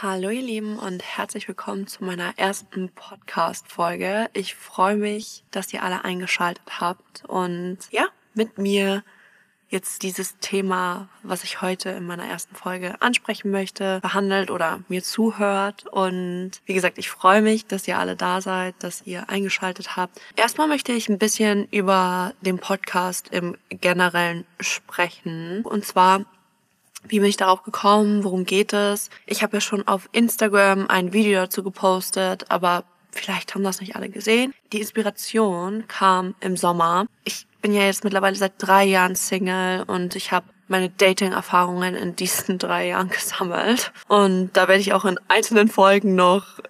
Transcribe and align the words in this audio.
Hallo 0.00 0.30
ihr 0.30 0.42
Lieben 0.42 0.78
und 0.78 1.02
herzlich 1.02 1.48
willkommen 1.48 1.88
zu 1.88 2.04
meiner 2.04 2.32
ersten 2.38 2.88
Podcast-Folge. 2.88 4.30
Ich 4.32 4.54
freue 4.54 4.94
mich, 4.94 5.42
dass 5.50 5.72
ihr 5.72 5.82
alle 5.82 6.04
eingeschaltet 6.04 6.62
habt 6.78 7.24
und 7.26 7.78
ja, 7.90 8.06
mit 8.32 8.58
mir 8.58 9.02
jetzt 9.70 10.04
dieses 10.04 10.38
Thema, 10.38 11.08
was 11.24 11.42
ich 11.42 11.62
heute 11.62 11.90
in 11.90 12.06
meiner 12.06 12.26
ersten 12.26 12.54
Folge 12.54 13.02
ansprechen 13.02 13.50
möchte, 13.50 13.98
behandelt 14.00 14.52
oder 14.52 14.84
mir 14.86 15.02
zuhört. 15.02 15.84
Und 15.88 16.52
wie 16.64 16.74
gesagt, 16.74 16.98
ich 16.98 17.10
freue 17.10 17.42
mich, 17.42 17.66
dass 17.66 17.88
ihr 17.88 17.98
alle 17.98 18.14
da 18.14 18.40
seid, 18.40 18.76
dass 18.78 19.04
ihr 19.04 19.28
eingeschaltet 19.28 19.96
habt. 19.96 20.20
Erstmal 20.36 20.68
möchte 20.68 20.92
ich 20.92 21.08
ein 21.08 21.18
bisschen 21.18 21.66
über 21.72 22.34
den 22.40 22.60
Podcast 22.60 23.30
im 23.32 23.56
Generellen 23.68 24.46
sprechen. 24.60 25.62
Und 25.64 25.84
zwar 25.84 26.24
wie 27.06 27.20
bin 27.20 27.28
ich 27.28 27.36
darauf 27.36 27.62
gekommen? 27.62 28.24
Worum 28.24 28.44
geht 28.44 28.72
es? 28.72 29.10
Ich 29.26 29.42
habe 29.42 29.56
ja 29.56 29.60
schon 29.60 29.86
auf 29.86 30.08
Instagram 30.12 30.86
ein 30.88 31.12
Video 31.12 31.40
dazu 31.40 31.62
gepostet, 31.62 32.50
aber 32.50 32.84
vielleicht 33.12 33.54
haben 33.54 33.64
das 33.64 33.80
nicht 33.80 33.96
alle 33.96 34.08
gesehen. 34.08 34.52
Die 34.72 34.80
Inspiration 34.80 35.84
kam 35.88 36.34
im 36.40 36.56
Sommer. 36.56 37.06
Ich 37.24 37.46
bin 37.62 37.72
ja 37.72 37.82
jetzt 37.82 38.04
mittlerweile 38.04 38.36
seit 38.36 38.54
drei 38.58 38.84
Jahren 38.84 39.16
Single 39.16 39.84
und 39.86 40.16
ich 40.16 40.32
habe 40.32 40.46
meine 40.68 40.90
Dating-Erfahrungen 40.90 41.94
in 41.94 42.16
diesen 42.16 42.58
drei 42.58 42.88
Jahren 42.88 43.08
gesammelt. 43.08 43.92
Und 44.06 44.50
da 44.52 44.68
werde 44.68 44.80
ich 44.80 44.92
auch 44.92 45.04
in 45.04 45.18
einzelnen 45.28 45.68
Folgen 45.68 46.14
noch 46.14 46.60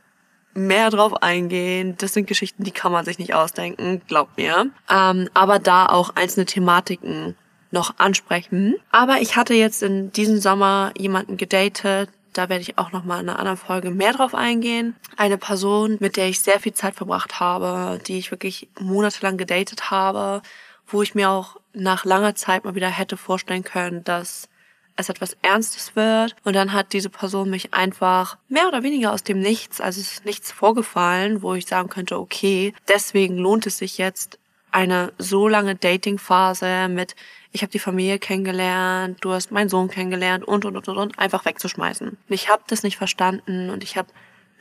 mehr 0.54 0.90
drauf 0.90 1.22
eingehen. 1.22 1.96
Das 1.98 2.14
sind 2.14 2.26
Geschichten, 2.26 2.64
die 2.64 2.72
kann 2.72 2.92
man 2.92 3.04
sich 3.04 3.18
nicht 3.18 3.34
ausdenken, 3.34 4.02
glaubt 4.08 4.36
mir. 4.36 4.70
Ähm, 4.90 5.28
aber 5.34 5.58
da 5.58 5.86
auch 5.86 6.10
einzelne 6.16 6.46
Thematiken 6.46 7.36
noch 7.70 7.98
ansprechen. 7.98 8.76
Aber 8.90 9.20
ich 9.20 9.36
hatte 9.36 9.54
jetzt 9.54 9.82
in 9.82 10.12
diesem 10.12 10.40
Sommer 10.40 10.92
jemanden 10.96 11.36
gedatet, 11.36 12.10
da 12.32 12.48
werde 12.48 12.62
ich 12.62 12.78
auch 12.78 12.92
noch 12.92 13.04
mal 13.04 13.20
in 13.20 13.28
einer 13.28 13.38
anderen 13.38 13.58
Folge 13.58 13.90
mehr 13.90 14.12
drauf 14.12 14.34
eingehen. 14.34 14.94
Eine 15.16 15.38
Person, 15.38 15.96
mit 16.00 16.16
der 16.16 16.28
ich 16.28 16.40
sehr 16.40 16.60
viel 16.60 16.72
Zeit 16.72 16.94
verbracht 16.94 17.40
habe, 17.40 18.00
die 18.06 18.18
ich 18.18 18.30
wirklich 18.30 18.68
monatelang 18.78 19.36
gedatet 19.36 19.90
habe, 19.90 20.42
wo 20.86 21.02
ich 21.02 21.14
mir 21.14 21.30
auch 21.30 21.56
nach 21.72 22.04
langer 22.04 22.34
Zeit 22.34 22.64
mal 22.64 22.74
wieder 22.74 22.88
hätte 22.88 23.16
vorstellen 23.16 23.64
können, 23.64 24.04
dass 24.04 24.48
es 24.96 25.08
etwas 25.08 25.36
Ernstes 25.42 25.96
wird. 25.96 26.36
Und 26.44 26.54
dann 26.54 26.72
hat 26.72 26.92
diese 26.92 27.10
Person 27.10 27.50
mich 27.50 27.72
einfach 27.72 28.36
mehr 28.48 28.68
oder 28.68 28.82
weniger 28.82 29.12
aus 29.12 29.22
dem 29.22 29.40
Nichts, 29.40 29.80
also 29.80 30.00
ist 30.00 30.24
nichts 30.24 30.52
vorgefallen, 30.52 31.42
wo 31.42 31.54
ich 31.54 31.66
sagen 31.66 31.88
könnte, 31.88 32.18
okay, 32.18 32.74
deswegen 32.88 33.36
lohnt 33.38 33.66
es 33.66 33.78
sich 33.78 33.98
jetzt 33.98 34.38
eine 34.70 35.12
so 35.18 35.48
lange 35.48 35.74
Datingphase 35.74 36.88
mit 36.88 37.14
ich 37.52 37.62
habe 37.62 37.72
die 37.72 37.78
Familie 37.78 38.18
kennengelernt, 38.18 39.18
du 39.22 39.32
hast 39.32 39.50
meinen 39.50 39.68
Sohn 39.68 39.88
kennengelernt 39.88 40.44
und 40.44 40.64
und 40.64 40.76
und 40.76 40.88
und 40.88 41.18
einfach 41.18 41.44
wegzuschmeißen. 41.44 42.08
Und 42.08 42.18
ich 42.28 42.48
habe 42.48 42.62
das 42.66 42.82
nicht 42.82 42.96
verstanden 42.96 43.70
und 43.70 43.82
ich 43.82 43.96
habe 43.96 44.08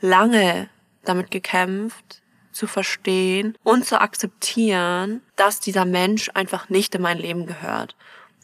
lange 0.00 0.68
damit 1.04 1.30
gekämpft, 1.30 2.22
zu 2.52 2.66
verstehen 2.66 3.56
und 3.62 3.84
zu 3.84 4.00
akzeptieren, 4.00 5.22
dass 5.36 5.60
dieser 5.60 5.84
Mensch 5.84 6.30
einfach 6.34 6.68
nicht 6.68 6.94
in 6.94 7.02
mein 7.02 7.18
Leben 7.18 7.46
gehört. 7.46 7.94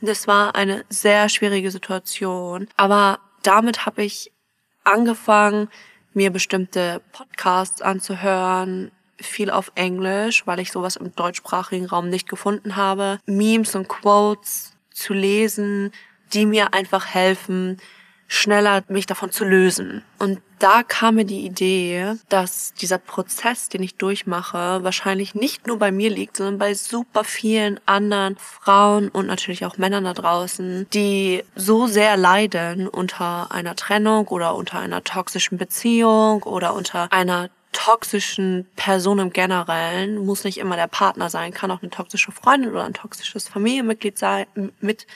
Und 0.00 0.08
das 0.08 0.26
war 0.26 0.54
eine 0.54 0.84
sehr 0.88 1.28
schwierige 1.28 1.70
Situation, 1.70 2.68
aber 2.76 3.18
damit 3.42 3.86
habe 3.86 4.04
ich 4.04 4.30
angefangen, 4.84 5.68
mir 6.12 6.30
bestimmte 6.30 7.00
Podcasts 7.12 7.82
anzuhören, 7.82 8.92
viel 9.20 9.50
auf 9.50 9.72
Englisch, 9.74 10.46
weil 10.46 10.60
ich 10.60 10.72
sowas 10.72 10.96
im 10.96 11.14
deutschsprachigen 11.14 11.86
Raum 11.86 12.08
nicht 12.08 12.28
gefunden 12.28 12.76
habe. 12.76 13.18
Memes 13.26 13.74
und 13.74 13.88
Quotes 13.88 14.72
zu 14.90 15.12
lesen, 15.12 15.92
die 16.32 16.46
mir 16.46 16.74
einfach 16.74 17.06
helfen, 17.06 17.78
schneller 18.26 18.82
mich 18.88 19.06
davon 19.06 19.30
zu 19.30 19.44
lösen. 19.44 20.02
Und 20.18 20.40
da 20.58 20.82
kam 20.82 21.16
mir 21.16 21.24
die 21.24 21.44
Idee, 21.44 22.14
dass 22.28 22.72
dieser 22.72 22.98
Prozess, 22.98 23.68
den 23.68 23.82
ich 23.82 23.96
durchmache, 23.96 24.82
wahrscheinlich 24.82 25.34
nicht 25.34 25.66
nur 25.66 25.78
bei 25.78 25.92
mir 25.92 26.10
liegt, 26.10 26.38
sondern 26.38 26.58
bei 26.58 26.74
super 26.74 27.22
vielen 27.22 27.78
anderen 27.86 28.36
Frauen 28.38 29.08
und 29.08 29.26
natürlich 29.26 29.66
auch 29.66 29.76
Männern 29.76 30.04
da 30.04 30.14
draußen, 30.14 30.86
die 30.92 31.44
so 31.54 31.86
sehr 31.86 32.16
leiden 32.16 32.88
unter 32.88 33.52
einer 33.52 33.76
Trennung 33.76 34.26
oder 34.28 34.54
unter 34.54 34.78
einer 34.78 35.04
toxischen 35.04 35.58
Beziehung 35.58 36.42
oder 36.44 36.74
unter 36.74 37.12
einer 37.12 37.50
toxischen 37.74 38.66
Person 38.76 39.18
im 39.18 39.30
Generellen. 39.30 40.24
Muss 40.24 40.44
nicht 40.44 40.56
immer 40.56 40.76
der 40.76 40.86
Partner 40.86 41.28
sein, 41.28 41.52
kann 41.52 41.70
auch 41.70 41.82
eine 41.82 41.90
toxische 41.90 42.32
Freundin 42.32 42.70
oder 42.70 42.84
ein 42.84 42.94
toxisches 42.94 43.48
Familienmitglied 43.48 44.16
sein, 44.16 44.46
mit 44.80 45.06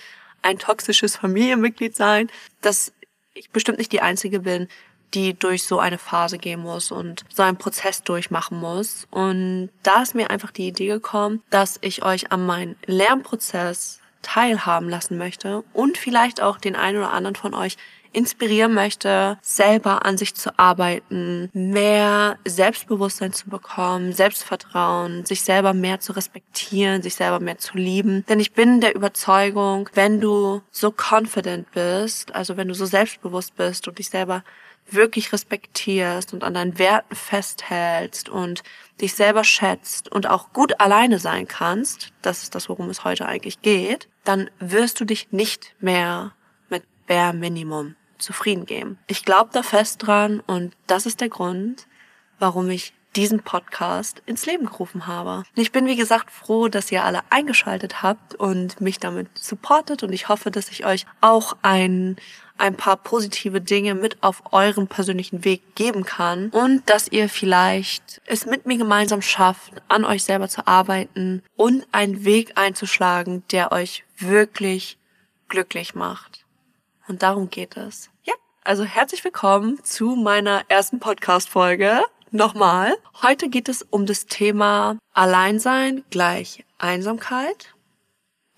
ein 0.43 0.59
toxisches 0.59 1.17
Familienmitglied 1.17 1.97
sein, 1.97 2.29
dass 2.61 2.93
ich 3.33 3.51
bestimmt 3.51 3.79
nicht 3.79 3.93
die 3.93 4.03
einzige 4.03 4.41
bin, 4.41 4.69
die 5.15 5.33
durch 5.35 5.65
so 5.65 5.79
eine 5.79 5.97
Phase 5.97 6.37
gehen 6.37 6.61
muss 6.61 6.91
und 6.91 7.25
so 7.33 7.43
einen 7.43 7.57
Prozess 7.57 8.03
durchmachen 8.03 8.59
muss. 8.61 9.07
Und 9.11 9.71
da 9.83 10.03
ist 10.03 10.15
mir 10.15 10.31
einfach 10.31 10.51
die 10.51 10.69
Idee 10.69 10.89
gekommen, 10.89 11.43
dass 11.49 11.79
ich 11.81 12.05
euch 12.05 12.31
an 12.31 12.45
meinem 12.45 12.77
Lernprozess 12.85 14.01
teilhaben 14.21 14.89
lassen 14.89 15.17
möchte 15.17 15.65
und 15.73 15.97
vielleicht 15.97 16.43
auch 16.43 16.59
den 16.59 16.77
einen 16.77 16.99
oder 16.99 17.13
anderen 17.13 17.37
von 17.37 17.55
euch 17.55 17.77
inspirieren 18.19 18.75
möchte, 18.75 19.39
selber 19.41 20.05
an 20.05 20.19
sich 20.19 20.35
zu 20.35 20.59
arbeiten, 20.59 21.51
mehr 21.53 22.37
Selbstbewusstsein 22.45 23.33
zu 23.33 23.49
bekommen, 23.49 24.13
Selbstvertrauen, 24.13 25.25
sich 25.25 25.43
selber 25.43 25.73
mehr 25.73 26.01
zu 26.01 26.13
respektieren, 26.13 27.01
sich 27.01 27.15
selber 27.15 27.39
mehr 27.39 27.59
zu 27.59 27.79
lieben. 27.79 28.25
Denn 28.29 28.41
ich 28.41 28.53
bin 28.53 28.81
der 28.81 28.97
Überzeugung, 28.97 29.89
wenn 29.95 30.21
du 30.21 30.63
so 30.73 30.93
confident 30.93 31.71
bist, 31.71 32.35
also 32.35 32.57
wenn 32.57 32.67
du 32.67 32.75
so 32.75 32.87
selbstbewusst 32.87 33.55
bist 33.55 33.87
und 33.87 33.99
dich 33.99 34.11
selber 34.11 34.43
wirklich 34.91 35.33
respektierst 35.33 36.33
und 36.33 36.43
an 36.43 36.55
deinen 36.55 36.79
Werten 36.79 37.15
festhältst 37.15 38.29
und 38.29 38.63
dich 39.01 39.15
selber 39.15 39.45
schätzt 39.45 40.11
und 40.11 40.27
auch 40.27 40.53
gut 40.53 40.81
alleine 40.81 41.19
sein 41.19 41.47
kannst, 41.47 42.13
das 42.23 42.43
ist 42.43 42.55
das, 42.55 42.69
worum 42.69 42.89
es 42.91 43.05
heute 43.05 43.27
eigentlich 43.27 43.61
geht, 43.63 44.09
dann 44.25 44.51
wirst 44.59 44.99
du 44.99 45.05
dich 45.05 45.31
nicht 45.31 45.75
mehr 45.79 46.33
mit 46.69 46.83
Bare 47.07 47.35
Minimum 47.35 47.95
zufrieden 48.19 48.67
geben. 48.67 48.99
Ich 49.07 49.25
glaube 49.25 49.51
da 49.53 49.63
fest 49.63 50.07
dran 50.07 50.41
und 50.47 50.75
das 50.87 51.07
ist 51.07 51.21
der 51.21 51.29
Grund, 51.29 51.87
warum 52.39 52.71
ich 52.71 52.93
diesen 53.17 53.41
Podcast 53.41 54.23
ins 54.27 54.47
Leben 54.47 54.67
gerufen 54.67 55.07
habe. 55.07 55.43
Ich 55.57 55.73
bin, 55.73 55.87
wie 55.87 55.97
gesagt, 55.97 56.31
froh, 56.31 56.69
dass 56.69 56.93
ihr 56.93 57.05
alle 57.05 57.21
eingeschaltet 57.31 58.03
habt 58.03 58.35
und 58.35 58.81
mich 58.81 59.01
damit 59.01 59.27
supportet 59.37 60.03
und 60.03 60.13
ich 60.13 60.29
hoffe, 60.29 60.51
dass 60.51 60.69
ich 60.69 60.85
euch 60.85 61.07
auch 61.21 61.57
ein, 61.63 62.17
ein 62.59 62.77
paar 62.77 62.97
positive 62.97 63.61
Dinge 63.61 63.95
mit 63.95 64.23
auf 64.23 64.53
euren 64.53 64.87
persönlichen 64.87 65.45
Weg 65.45 65.75
geben 65.75 66.05
kann 66.05 66.51
und 66.51 66.89
dass 66.89 67.09
ihr 67.09 67.29
vielleicht 67.29 68.21
es 68.27 68.47
mit 68.47 68.67
mir 68.67 68.79
gemeinsam 68.79 69.23
schafft, 69.23 69.73
an 69.89 70.05
euch 70.05 70.23
selber 70.23 70.49
zu 70.49 70.67
arbeiten 70.67 71.43
und 71.57 71.87
einen 71.93 72.25
Weg 72.25 72.53
einzuschlagen, 72.57 73.43
der 73.51 73.73
euch 73.73 74.05
wirklich 74.19 74.99
glücklich 75.49 75.95
macht. 75.95 76.45
Und 77.09 77.23
darum 77.23 77.49
geht 77.49 77.77
es. 77.79 78.11
Ja, 78.25 78.35
also 78.65 78.85
herzlich 78.85 79.25
willkommen 79.25 79.83
zu 79.83 80.15
meiner 80.15 80.63
ersten 80.69 81.01
Podcast-Folge. 81.01 82.03
Nochmal. 82.31 82.95
Heute 83.23 83.49
geht 83.49 83.71
es 83.71 83.83
um 83.83 84.05
das 84.05 84.27
Thema 84.27 84.99
Alleinsein 85.15 86.05
gleich 86.11 86.67
Einsamkeit. 86.77 87.75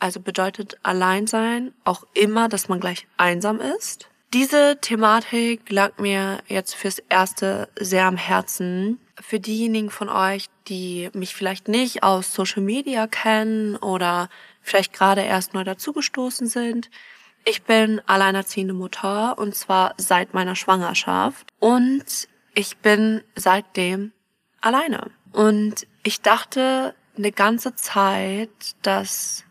Also 0.00 0.18
bedeutet 0.18 0.78
Alleinsein 0.82 1.72
auch 1.84 2.02
immer, 2.14 2.48
dass 2.48 2.68
man 2.68 2.80
gleich 2.80 3.06
einsam 3.16 3.60
ist. 3.60 4.08
Diese 4.34 4.78
Thematik 4.80 5.70
lag 5.70 5.98
mir 5.98 6.40
jetzt 6.48 6.74
fürs 6.74 6.98
Erste 6.98 7.68
sehr 7.78 8.06
am 8.06 8.16
Herzen. 8.16 8.98
Für 9.20 9.38
diejenigen 9.38 9.90
von 9.90 10.08
euch, 10.08 10.46
die 10.66 11.08
mich 11.12 11.36
vielleicht 11.36 11.68
nicht 11.68 12.02
aus 12.02 12.34
Social 12.34 12.62
Media 12.62 13.06
kennen 13.06 13.76
oder 13.76 14.28
vielleicht 14.60 14.92
gerade 14.92 15.20
erst 15.20 15.54
neu 15.54 15.62
dazugestoßen 15.62 16.48
sind, 16.48 16.90
ich 17.44 17.62
bin 17.62 18.00
alleinerziehende 18.06 18.74
Mutter 18.74 19.38
und 19.38 19.54
zwar 19.54 19.94
seit 19.96 20.34
meiner 20.34 20.56
Schwangerschaft 20.56 21.48
und 21.58 22.28
ich 22.54 22.78
bin 22.78 23.22
seitdem 23.36 24.12
alleine. 24.60 25.10
Und 25.32 25.86
ich 26.02 26.20
dachte 26.20 26.94
eine 27.16 27.32
ganze 27.32 27.74
Zeit, 27.74 28.50
dass 28.82 29.44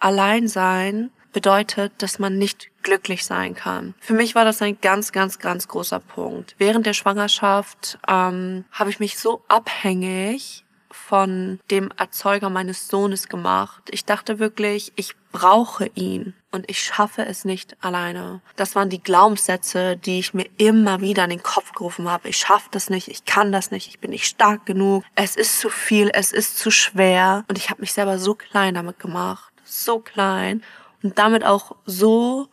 Alleinsein 0.00 1.10
bedeutet, 1.32 1.92
dass 1.98 2.18
man 2.18 2.36
nicht 2.36 2.70
glücklich 2.82 3.24
sein 3.24 3.54
kann. 3.54 3.94
Für 4.00 4.12
mich 4.12 4.34
war 4.34 4.44
das 4.44 4.60
ein 4.60 4.78
ganz, 4.80 5.12
ganz, 5.12 5.38
ganz 5.38 5.68
großer 5.68 6.00
Punkt. 6.00 6.54
Während 6.58 6.84
der 6.84 6.92
Schwangerschaft 6.92 7.98
ähm, 8.08 8.64
habe 8.70 8.90
ich 8.90 9.00
mich 9.00 9.18
so 9.18 9.42
abhängig 9.48 10.61
von 10.92 11.60
dem 11.70 11.90
Erzeuger 11.96 12.50
meines 12.50 12.88
Sohnes 12.88 13.28
gemacht. 13.28 13.82
Ich 13.90 14.04
dachte 14.04 14.38
wirklich, 14.38 14.92
ich 14.96 15.14
brauche 15.32 15.90
ihn 15.94 16.34
und 16.52 16.70
ich 16.70 16.80
schaffe 16.80 17.24
es 17.24 17.44
nicht 17.44 17.76
alleine. 17.82 18.40
Das 18.56 18.74
waren 18.76 18.90
die 18.90 19.02
Glaubenssätze, 19.02 19.96
die 19.96 20.18
ich 20.18 20.34
mir 20.34 20.46
immer 20.58 21.00
wieder 21.00 21.24
in 21.24 21.30
den 21.30 21.42
Kopf 21.42 21.72
gerufen 21.72 22.08
habe. 22.08 22.28
Ich 22.28 22.36
schaffe 22.36 22.68
das 22.70 22.90
nicht, 22.90 23.08
ich 23.08 23.24
kann 23.24 23.50
das 23.50 23.70
nicht, 23.70 23.88
ich 23.88 23.98
bin 23.98 24.10
nicht 24.10 24.26
stark 24.26 24.66
genug, 24.66 25.04
es 25.14 25.34
ist 25.36 25.58
zu 25.58 25.70
viel, 25.70 26.10
es 26.12 26.32
ist 26.32 26.58
zu 26.58 26.70
schwer 26.70 27.44
und 27.48 27.58
ich 27.58 27.70
habe 27.70 27.80
mich 27.80 27.92
selber 27.92 28.18
so 28.18 28.34
klein 28.34 28.74
damit 28.74 28.98
gemacht, 28.98 29.52
so 29.64 29.98
klein 29.98 30.62
und 31.02 31.18
damit 31.18 31.44
auch 31.44 31.74
so 31.86 32.48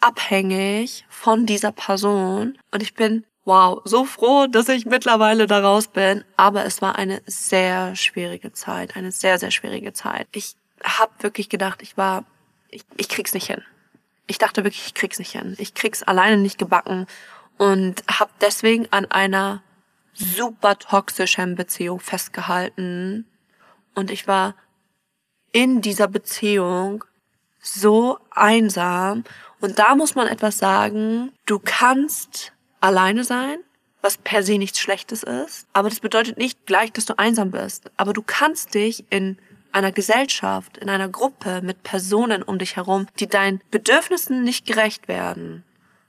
abhängig 0.00 1.04
von 1.08 1.44
dieser 1.44 1.72
Person 1.72 2.56
und 2.70 2.82
ich 2.82 2.94
bin 2.94 3.24
wow, 3.44 3.80
so 3.84 4.04
froh, 4.04 4.46
dass 4.46 4.68
ich 4.68 4.86
mittlerweile 4.86 5.46
da 5.46 5.60
raus 5.60 5.88
bin. 5.88 6.24
Aber 6.36 6.64
es 6.64 6.82
war 6.82 6.96
eine 6.96 7.22
sehr 7.26 7.96
schwierige 7.96 8.52
Zeit, 8.52 8.96
eine 8.96 9.12
sehr, 9.12 9.38
sehr 9.38 9.50
schwierige 9.50 9.92
Zeit. 9.92 10.28
Ich 10.32 10.56
habe 10.82 11.12
wirklich 11.20 11.48
gedacht, 11.48 11.82
ich 11.82 11.96
war, 11.96 12.24
ich, 12.68 12.84
ich 12.96 13.08
krieg's 13.08 13.34
nicht 13.34 13.46
hin. 13.46 13.62
Ich 14.26 14.38
dachte 14.38 14.64
wirklich, 14.64 14.86
ich 14.86 14.94
krieg's 14.94 15.18
nicht 15.18 15.32
hin. 15.32 15.56
Ich 15.58 15.74
krieg's 15.74 16.02
alleine 16.02 16.36
nicht 16.36 16.58
gebacken 16.58 17.06
und 17.58 18.04
habe 18.08 18.30
deswegen 18.40 18.86
an 18.90 19.06
einer 19.06 19.62
super 20.14 20.78
toxischen 20.78 21.56
Beziehung 21.56 22.00
festgehalten. 22.00 23.26
Und 23.94 24.10
ich 24.10 24.28
war 24.28 24.54
in 25.52 25.80
dieser 25.80 26.08
Beziehung 26.08 27.04
so 27.60 28.18
einsam. 28.30 29.24
Und 29.60 29.78
da 29.78 29.94
muss 29.94 30.14
man 30.14 30.28
etwas 30.28 30.58
sagen, 30.58 31.32
du 31.46 31.58
kannst 31.58 32.52
alleine 32.80 33.24
sein, 33.24 33.58
was 34.02 34.16
per 34.16 34.42
se 34.42 34.58
nichts 34.58 34.80
Schlechtes 34.80 35.22
ist, 35.22 35.66
aber 35.72 35.88
das 35.88 36.00
bedeutet 36.00 36.38
nicht 36.38 36.66
gleich, 36.66 36.92
dass 36.92 37.04
du 37.04 37.18
einsam 37.18 37.50
bist. 37.50 37.90
Aber 37.96 38.12
du 38.12 38.22
kannst 38.22 38.74
dich 38.74 39.04
in 39.10 39.38
einer 39.72 39.92
Gesellschaft, 39.92 40.78
in 40.78 40.88
einer 40.88 41.08
Gruppe 41.08 41.60
mit 41.62 41.82
Personen 41.82 42.42
um 42.42 42.58
dich 42.58 42.76
herum, 42.76 43.06
die 43.18 43.28
deinen 43.28 43.60
Bedürfnissen 43.70 44.42
nicht 44.42 44.66
gerecht 44.66 45.06
werden, 45.06 45.64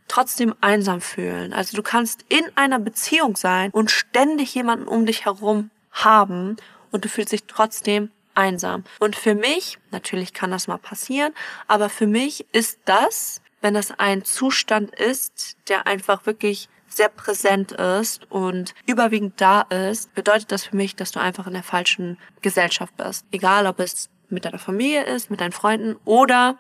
trotzdem 0.08 0.56
einsam 0.62 1.02
fühlen. 1.02 1.54
Also 1.54 1.78
du 1.78 1.84
kannst 1.84 2.26
in 2.30 2.46
einer 2.56 2.80
Beziehung 2.80 3.36
sein 3.36 3.72
und 3.72 3.92
ständig 3.92 4.56
jemanden 4.56 4.88
um 4.88 5.06
dich 5.06 5.26
herum 5.26 5.70
haben 5.92 6.58
und 6.92 7.06
du 7.06 7.10
fühlst 7.10 7.34
dich 7.34 7.44
trotzdem 7.46 8.10
einsam. 8.34 8.84
Und 9.00 9.16
für 9.16 9.36
mich, 9.36 9.78
natürlich 9.92 10.34
kann 10.34 10.52
das 10.52 10.68
mal 10.68 10.78
passieren, 10.78 11.34
aber 11.68 11.90
für 11.90 12.08
mich 12.08 12.46
ist 12.54 12.80
das, 12.86 13.41
wenn 13.62 13.74
das 13.74 13.92
ein 13.98 14.24
Zustand 14.24 14.94
ist, 14.96 15.58
der 15.70 15.88
einfach 15.88 16.26
wirklich 16.26 16.70
sehr 16.88 17.10
präsent 17.10 17.72
ist 17.72 18.30
und 18.30 18.74
überwiegend 18.86 19.40
da 19.40 19.62
ist, 19.62 20.14
bedeutet 20.14 20.52
das 20.52 20.66
für 20.66 20.76
mich, 20.76 20.96
dass 20.96 21.12
du 21.12 21.20
einfach 21.20 21.48
in 21.48 21.54
der 21.54 21.64
falschen 21.64 22.18
Gesellschaft 22.42 22.96
bist. 22.98 23.26
Egal, 23.32 23.66
ob 23.66 23.80
es 23.80 24.10
mit 24.30 24.46
deiner 24.46 24.60
Familie 24.60 25.06
ist, 25.06 25.30
mit 25.30 25.42
deinen 25.42 25.52
Freunden 25.52 25.96
oder, 26.06 26.58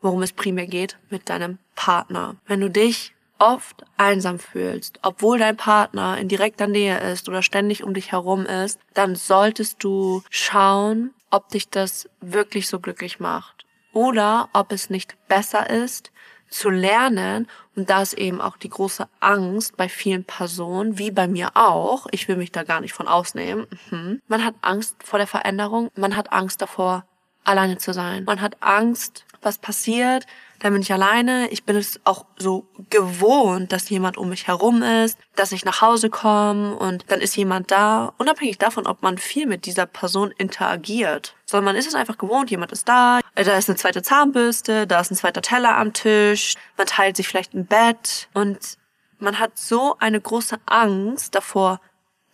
worum 0.00 0.22
es 0.22 0.32
primär 0.32 0.66
geht, 0.66 0.98
mit 1.10 1.28
deinem 1.28 1.58
Partner. 1.74 2.36
Wenn 2.46 2.60
du 2.60 2.70
dich 2.70 3.14
oft 3.38 3.84
einsam 3.96 4.38
fühlst, 4.38 4.98
obwohl 5.02 5.38
dein 5.38 5.56
Partner 5.56 6.16
in 6.18 6.28
direkter 6.28 6.66
Nähe 6.66 6.98
ist 7.12 7.28
oder 7.28 7.42
ständig 7.42 7.84
um 7.84 7.92
dich 7.92 8.12
herum 8.12 8.46
ist, 8.46 8.80
dann 8.94 9.14
solltest 9.14 9.84
du 9.84 10.22
schauen, 10.30 11.12
ob 11.30 11.48
dich 11.50 11.68
das 11.68 12.08
wirklich 12.20 12.66
so 12.66 12.80
glücklich 12.80 13.20
macht 13.20 13.66
oder 13.92 14.48
ob 14.52 14.72
es 14.72 14.90
nicht 14.90 15.16
besser 15.28 15.68
ist, 15.68 16.12
zu 16.48 16.70
lernen. 16.70 17.48
Und 17.74 17.90
da 17.90 18.02
ist 18.02 18.14
eben 18.14 18.40
auch 18.40 18.56
die 18.56 18.70
große 18.70 19.08
Angst 19.20 19.76
bei 19.76 19.88
vielen 19.88 20.24
Personen, 20.24 20.98
wie 20.98 21.10
bei 21.10 21.28
mir 21.28 21.50
auch. 21.54 22.06
Ich 22.10 22.28
will 22.28 22.36
mich 22.36 22.52
da 22.52 22.62
gar 22.62 22.80
nicht 22.80 22.94
von 22.94 23.08
ausnehmen. 23.08 23.66
Mhm. 23.90 24.22
Man 24.28 24.44
hat 24.44 24.54
Angst 24.62 24.96
vor 25.02 25.18
der 25.18 25.26
Veränderung. 25.26 25.90
Man 25.94 26.16
hat 26.16 26.32
Angst 26.32 26.62
davor, 26.62 27.04
alleine 27.44 27.78
zu 27.78 27.92
sein. 27.92 28.24
Man 28.24 28.40
hat 28.40 28.56
Angst, 28.60 29.24
was 29.42 29.58
passiert, 29.58 30.26
dann 30.60 30.72
bin 30.72 30.82
ich 30.82 30.92
alleine. 30.92 31.48
Ich 31.50 31.64
bin 31.64 31.76
es 31.76 32.00
auch 32.04 32.26
so 32.38 32.68
gewohnt, 32.90 33.72
dass 33.72 33.88
jemand 33.88 34.16
um 34.16 34.28
mich 34.28 34.46
herum 34.46 34.82
ist, 34.82 35.18
dass 35.34 35.52
ich 35.52 35.64
nach 35.64 35.80
Hause 35.80 36.10
komme 36.10 36.76
und 36.76 37.04
dann 37.08 37.20
ist 37.20 37.36
jemand 37.36 37.70
da, 37.70 38.12
unabhängig 38.18 38.58
davon, 38.58 38.86
ob 38.86 39.02
man 39.02 39.18
viel 39.18 39.46
mit 39.46 39.66
dieser 39.66 39.86
Person 39.86 40.32
interagiert. 40.36 41.34
Sondern 41.44 41.66
man 41.66 41.76
ist 41.76 41.86
es 41.86 41.94
einfach 41.94 42.18
gewohnt, 42.18 42.50
jemand 42.50 42.72
ist 42.72 42.88
da, 42.88 43.20
da 43.34 43.56
ist 43.56 43.68
eine 43.68 43.76
zweite 43.76 44.02
Zahnbürste, 44.02 44.86
da 44.86 45.00
ist 45.00 45.10
ein 45.10 45.16
zweiter 45.16 45.42
Teller 45.42 45.76
am 45.76 45.92
Tisch, 45.92 46.54
man 46.76 46.86
teilt 46.86 47.16
sich 47.16 47.28
vielleicht 47.28 47.54
ein 47.54 47.66
Bett 47.66 48.28
und 48.34 48.78
man 49.18 49.38
hat 49.38 49.58
so 49.58 49.96
eine 49.98 50.20
große 50.20 50.58
Angst 50.66 51.34
davor, 51.34 51.80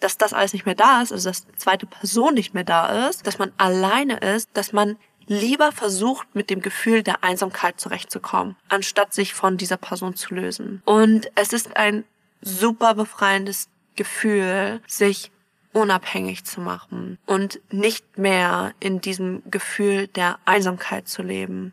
dass 0.00 0.18
das 0.18 0.32
alles 0.32 0.52
nicht 0.52 0.66
mehr 0.66 0.74
da 0.74 1.02
ist, 1.02 1.12
also 1.12 1.28
dass 1.28 1.46
die 1.46 1.56
zweite 1.56 1.86
Person 1.86 2.34
nicht 2.34 2.54
mehr 2.54 2.64
da 2.64 3.08
ist, 3.08 3.26
dass 3.26 3.38
man 3.38 3.52
alleine 3.56 4.18
ist, 4.18 4.48
dass 4.54 4.72
man 4.72 4.96
lieber 5.26 5.72
versucht, 5.72 6.34
mit 6.34 6.50
dem 6.50 6.60
Gefühl 6.60 7.02
der 7.02 7.24
Einsamkeit 7.24 7.80
zurechtzukommen, 7.80 8.56
anstatt 8.68 9.14
sich 9.14 9.34
von 9.34 9.56
dieser 9.56 9.76
Person 9.76 10.14
zu 10.14 10.34
lösen. 10.34 10.82
Und 10.84 11.30
es 11.34 11.52
ist 11.52 11.76
ein 11.76 12.04
super 12.40 12.94
befreiendes 12.94 13.68
Gefühl, 13.94 14.80
sich 14.86 15.30
unabhängig 15.72 16.44
zu 16.44 16.60
machen 16.60 17.18
und 17.26 17.60
nicht 17.70 18.18
mehr 18.18 18.74
in 18.80 19.00
diesem 19.00 19.42
Gefühl 19.50 20.06
der 20.08 20.38
Einsamkeit 20.44 21.08
zu 21.08 21.22
leben, 21.22 21.72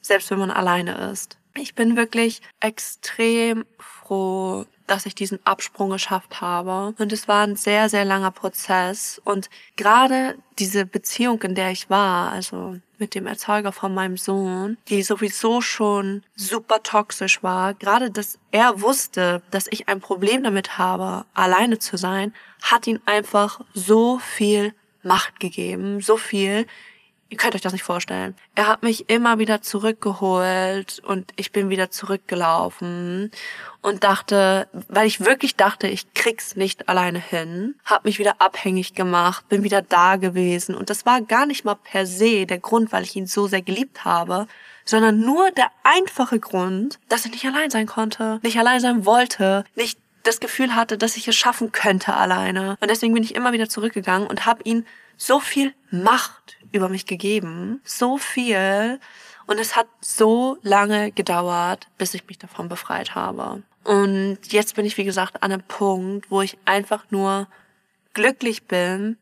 selbst 0.00 0.30
wenn 0.30 0.38
man 0.38 0.50
alleine 0.50 1.10
ist. 1.10 1.38
Ich 1.54 1.74
bin 1.74 1.96
wirklich 1.96 2.42
extrem 2.60 3.64
froh, 3.78 4.64
dass 4.88 5.06
ich 5.06 5.14
diesen 5.14 5.38
Absprung 5.44 5.90
geschafft 5.90 6.40
habe. 6.40 6.94
Und 6.98 7.12
es 7.12 7.28
war 7.28 7.46
ein 7.46 7.56
sehr, 7.56 7.88
sehr 7.88 8.04
langer 8.04 8.30
Prozess. 8.30 9.20
Und 9.24 9.48
gerade 9.76 10.36
diese 10.58 10.84
Beziehung, 10.86 11.40
in 11.42 11.54
der 11.54 11.70
ich 11.70 11.88
war, 11.88 12.32
also 12.32 12.76
mit 12.98 13.14
dem 13.14 13.26
Erzeuger 13.26 13.72
von 13.72 13.94
meinem 13.94 14.16
Sohn, 14.16 14.76
die 14.88 15.02
sowieso 15.02 15.60
schon 15.60 16.22
super 16.34 16.82
toxisch 16.82 17.42
war, 17.42 17.74
gerade 17.74 18.10
dass 18.10 18.38
er 18.50 18.80
wusste, 18.80 19.42
dass 19.50 19.68
ich 19.70 19.88
ein 19.88 20.00
Problem 20.00 20.42
damit 20.42 20.78
habe, 20.78 21.24
alleine 21.34 21.78
zu 21.78 21.96
sein, 21.96 22.34
hat 22.62 22.86
ihn 22.86 23.00
einfach 23.06 23.60
so 23.74 24.18
viel 24.18 24.74
Macht 25.02 25.38
gegeben, 25.38 26.00
so 26.00 26.16
viel, 26.16 26.66
Ihr 27.30 27.36
könnt 27.36 27.54
euch 27.54 27.60
das 27.60 27.74
nicht 27.74 27.82
vorstellen. 27.82 28.34
Er 28.54 28.68
hat 28.68 28.82
mich 28.82 29.10
immer 29.10 29.38
wieder 29.38 29.60
zurückgeholt 29.60 31.02
und 31.04 31.30
ich 31.36 31.52
bin 31.52 31.68
wieder 31.68 31.90
zurückgelaufen 31.90 33.30
und 33.82 34.02
dachte, 34.02 34.66
weil 34.88 35.06
ich 35.06 35.20
wirklich 35.20 35.54
dachte, 35.54 35.88
ich 35.88 36.14
krieg's 36.14 36.56
nicht 36.56 36.88
alleine 36.88 37.18
hin, 37.18 37.74
hab 37.84 38.06
mich 38.06 38.18
wieder 38.18 38.40
abhängig 38.40 38.94
gemacht, 38.94 39.46
bin 39.50 39.62
wieder 39.62 39.82
da 39.82 40.16
gewesen 40.16 40.74
und 40.74 40.88
das 40.88 41.04
war 41.04 41.20
gar 41.20 41.44
nicht 41.44 41.66
mal 41.66 41.74
per 41.74 42.06
se 42.06 42.46
der 42.46 42.60
Grund, 42.60 42.92
weil 42.92 43.04
ich 43.04 43.14
ihn 43.14 43.26
so 43.26 43.46
sehr 43.46 43.62
geliebt 43.62 44.06
habe, 44.06 44.46
sondern 44.86 45.20
nur 45.20 45.50
der 45.50 45.70
einfache 45.84 46.40
Grund, 46.40 46.98
dass 47.10 47.26
ich 47.26 47.32
nicht 47.32 47.44
allein 47.44 47.68
sein 47.68 47.86
konnte, 47.86 48.40
nicht 48.42 48.58
allein 48.58 48.80
sein 48.80 49.04
wollte, 49.04 49.64
nicht 49.74 49.98
das 50.22 50.40
Gefühl 50.40 50.74
hatte, 50.74 50.96
dass 50.96 51.18
ich 51.18 51.28
es 51.28 51.36
schaffen 51.36 51.72
könnte 51.72 52.14
alleine. 52.14 52.78
Und 52.80 52.90
deswegen 52.90 53.12
bin 53.12 53.22
ich 53.22 53.34
immer 53.34 53.52
wieder 53.52 53.68
zurückgegangen 53.68 54.26
und 54.26 54.46
habe 54.46 54.62
ihn 54.64 54.86
so 55.18 55.40
viel 55.40 55.74
Macht 55.90 56.57
über 56.72 56.88
mich 56.88 57.06
gegeben. 57.06 57.80
So 57.84 58.18
viel. 58.18 59.00
Und 59.46 59.58
es 59.58 59.76
hat 59.76 59.86
so 60.00 60.58
lange 60.62 61.10
gedauert, 61.12 61.88
bis 61.96 62.14
ich 62.14 62.26
mich 62.26 62.38
davon 62.38 62.68
befreit 62.68 63.14
habe. 63.14 63.62
Und 63.84 64.38
jetzt 64.48 64.74
bin 64.74 64.84
ich, 64.84 64.98
wie 64.98 65.04
gesagt, 65.04 65.42
an 65.42 65.52
einem 65.52 65.62
Punkt, 65.62 66.30
wo 66.30 66.42
ich 66.42 66.58
einfach 66.66 67.04
nur 67.10 67.48
glücklich 68.12 68.64
bin, 68.66 69.16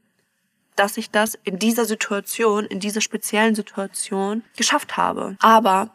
dass 0.74 0.96
ich 0.96 1.10
das 1.10 1.38
in 1.44 1.58
dieser 1.58 1.84
Situation, 1.84 2.64
in 2.64 2.80
dieser 2.80 3.00
speziellen 3.00 3.54
Situation 3.54 4.42
geschafft 4.56 4.96
habe. 4.96 5.36
Aber 5.40 5.90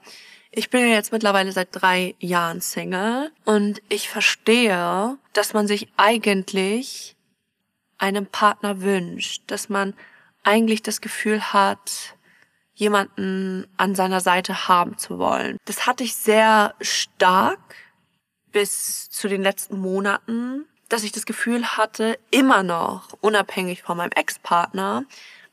ich 0.52 0.70
bin 0.70 0.82
ja 0.82 0.94
jetzt 0.94 1.12
mittlerweile 1.12 1.52
seit 1.52 1.70
drei 1.72 2.16
Jahren 2.20 2.62
Single 2.62 3.32
und 3.46 3.82
ich 3.90 4.10
verstehe, 4.10 5.18
dass 5.34 5.54
man 5.54 5.68
sich 5.68 5.88
eigentlich 5.98 7.16
einen 7.98 8.26
Partner 8.26 8.82
wünscht, 8.82 9.44
dass 9.48 9.70
man 9.70 9.94
eigentlich 10.44 10.82
das 10.82 11.02
Gefühl 11.02 11.42
hat, 11.54 12.16
jemanden 12.74 13.68
an 13.78 13.96
seiner 13.96 14.22
Seite 14.22 14.68
haben 14.68 14.98
zu 14.98 15.20
wollen. 15.20 15.58
Das 15.66 15.86
hatte 15.86 16.04
ich 16.04 16.16
sehr 16.16 16.74
stark 16.82 17.60
bis 18.52 19.10
zu 19.10 19.28
den 19.28 19.44
letzten 19.44 19.80
Monaten, 19.80 20.66
dass 20.90 21.04
ich 21.04 21.12
das 21.12 21.26
Gefühl 21.26 21.66
hatte, 21.78 22.20
immer 22.32 22.64
noch, 22.64 23.10
unabhängig 23.22 23.84
von 23.84 23.98
meinem 23.98 24.12
Ex-Partner, 24.12 25.06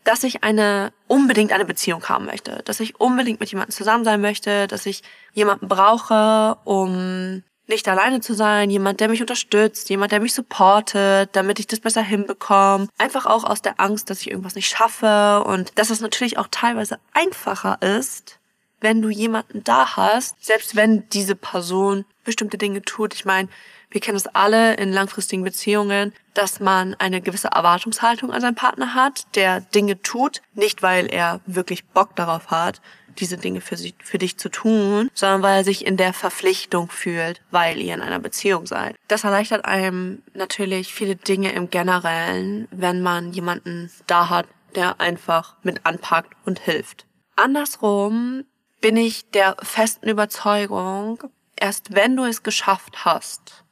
dass 0.04 0.24
ich 0.24 0.42
eine 0.42 0.92
unbedingt 1.06 1.52
eine 1.52 1.66
Beziehung 1.66 2.02
haben 2.08 2.24
möchte, 2.24 2.62
dass 2.64 2.80
ich 2.80 2.98
unbedingt 2.98 3.40
mit 3.40 3.50
jemandem 3.50 3.74
zusammen 3.74 4.04
sein 4.04 4.20
möchte, 4.20 4.66
dass 4.66 4.86
ich 4.86 5.02
jemanden 5.34 5.68
brauche, 5.68 6.56
um 6.64 7.42
nicht 7.68 7.88
alleine 7.88 8.20
zu 8.20 8.34
sein, 8.34 8.70
jemand, 8.70 9.00
der 9.00 9.08
mich 9.08 9.20
unterstützt, 9.20 9.90
jemand, 9.90 10.12
der 10.12 10.20
mich 10.20 10.34
supportet, 10.34 11.30
damit 11.32 11.58
ich 11.58 11.66
das 11.66 11.80
besser 11.80 12.02
hinbekomme. 12.02 12.88
Einfach 12.98 13.26
auch 13.26 13.44
aus 13.44 13.62
der 13.62 13.78
Angst, 13.78 14.10
dass 14.10 14.20
ich 14.20 14.30
irgendwas 14.30 14.54
nicht 14.54 14.68
schaffe 14.68 15.44
und 15.44 15.78
dass 15.78 15.90
es 15.90 16.00
natürlich 16.00 16.38
auch 16.38 16.48
teilweise 16.50 16.98
einfacher 17.12 17.80
ist, 17.82 18.38
wenn 18.80 19.02
du 19.02 19.10
jemanden 19.10 19.64
da 19.64 19.96
hast, 19.96 20.44
selbst 20.44 20.76
wenn 20.76 21.08
diese 21.10 21.34
Person 21.34 22.04
bestimmte 22.24 22.58
Dinge 22.58 22.82
tut. 22.82 23.14
Ich 23.14 23.24
meine, 23.24 23.48
wir 23.90 24.00
kennen 24.00 24.16
es 24.16 24.26
alle 24.26 24.74
in 24.74 24.92
langfristigen 24.92 25.44
Beziehungen, 25.44 26.12
dass 26.34 26.60
man 26.60 26.94
eine 26.94 27.20
gewisse 27.20 27.48
Erwartungshaltung 27.48 28.32
an 28.32 28.40
seinen 28.40 28.54
Partner 28.54 28.94
hat, 28.94 29.26
der 29.34 29.60
Dinge 29.60 30.00
tut, 30.02 30.42
nicht 30.54 30.82
weil 30.82 31.06
er 31.06 31.40
wirklich 31.46 31.86
Bock 31.86 32.14
darauf 32.14 32.50
hat, 32.50 32.80
diese 33.18 33.36
Dinge 33.36 33.60
für, 33.60 33.76
sich, 33.76 33.94
für 34.02 34.18
dich 34.18 34.38
zu 34.38 34.48
tun, 34.48 35.10
sondern 35.14 35.42
weil 35.42 35.58
er 35.58 35.64
sich 35.64 35.86
in 35.86 35.96
der 35.96 36.12
Verpflichtung 36.12 36.90
fühlt, 36.90 37.42
weil 37.50 37.78
ihr 37.80 37.94
in 37.94 38.02
einer 38.02 38.18
Beziehung 38.18 38.66
seid. 38.66 38.96
Das 39.08 39.24
erleichtert 39.24 39.64
einem 39.64 40.22
natürlich 40.34 40.94
viele 40.94 41.16
Dinge 41.16 41.52
im 41.52 41.70
Generellen, 41.70 42.68
wenn 42.70 43.02
man 43.02 43.32
jemanden 43.32 43.90
da 44.06 44.28
hat, 44.28 44.46
der 44.74 45.00
einfach 45.00 45.56
mit 45.62 45.84
anpackt 45.84 46.34
und 46.44 46.60
hilft. 46.60 47.06
Andersrum 47.36 48.44
bin 48.80 48.96
ich 48.96 49.30
der 49.30 49.56
festen 49.62 50.08
Überzeugung, 50.08 51.22
erst 51.56 51.94
wenn 51.94 52.16
du 52.16 52.24
es 52.24 52.42
geschafft 52.42 53.04
hast, 53.04 53.64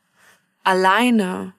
alleine 0.64 1.54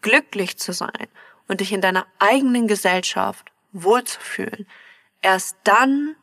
glücklich 0.00 0.58
zu 0.58 0.72
sein 0.72 1.08
und 1.48 1.60
dich 1.60 1.72
in 1.72 1.80
deiner 1.80 2.06
eigenen 2.18 2.68
Gesellschaft 2.68 3.50
wohlzufühlen, 3.72 4.66
erst 5.20 5.56
dann 5.64 6.16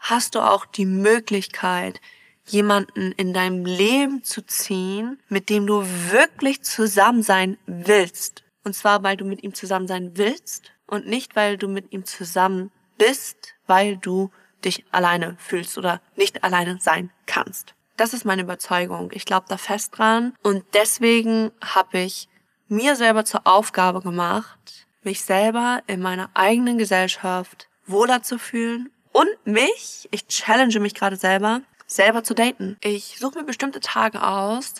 hast 0.00 0.34
du 0.34 0.40
auch 0.40 0.66
die 0.66 0.86
Möglichkeit, 0.86 2.00
jemanden 2.46 3.12
in 3.12 3.32
deinem 3.32 3.64
Leben 3.64 4.24
zu 4.24 4.42
ziehen, 4.42 5.20
mit 5.28 5.48
dem 5.48 5.66
du 5.66 5.84
wirklich 6.10 6.62
zusammen 6.62 7.22
sein 7.22 7.58
willst. 7.66 8.42
Und 8.64 8.74
zwar, 8.74 9.02
weil 9.02 9.16
du 9.16 9.24
mit 9.24 9.42
ihm 9.42 9.54
zusammen 9.54 9.86
sein 9.86 10.12
willst 10.14 10.72
und 10.86 11.06
nicht, 11.06 11.36
weil 11.36 11.56
du 11.56 11.68
mit 11.68 11.92
ihm 11.92 12.04
zusammen 12.04 12.72
bist, 12.98 13.54
weil 13.66 13.96
du 13.96 14.30
dich 14.64 14.84
alleine 14.90 15.36
fühlst 15.38 15.78
oder 15.78 16.00
nicht 16.16 16.44
alleine 16.44 16.78
sein 16.80 17.10
kannst. 17.26 17.74
Das 17.96 18.12
ist 18.12 18.24
meine 18.24 18.42
Überzeugung. 18.42 19.10
Ich 19.12 19.24
glaube 19.24 19.46
da 19.48 19.56
fest 19.56 19.98
dran. 19.98 20.34
Und 20.42 20.64
deswegen 20.74 21.52
habe 21.62 22.00
ich 22.00 22.28
mir 22.68 22.96
selber 22.96 23.24
zur 23.24 23.46
Aufgabe 23.46 24.00
gemacht, 24.00 24.86
mich 25.02 25.22
selber 25.22 25.82
in 25.86 26.00
meiner 26.00 26.30
eigenen 26.34 26.78
Gesellschaft 26.78 27.68
wohler 27.86 28.22
zu 28.22 28.38
fühlen 28.38 28.90
und 29.12 29.28
mich, 29.44 30.08
ich 30.10 30.26
challenge 30.26 30.80
mich 30.80 30.94
gerade 30.94 31.16
selber, 31.16 31.62
selber 31.86 32.22
zu 32.22 32.34
daten. 32.34 32.76
Ich 32.82 33.16
suche 33.18 33.38
mir 33.38 33.44
bestimmte 33.44 33.80
Tage 33.80 34.22
aus, 34.22 34.74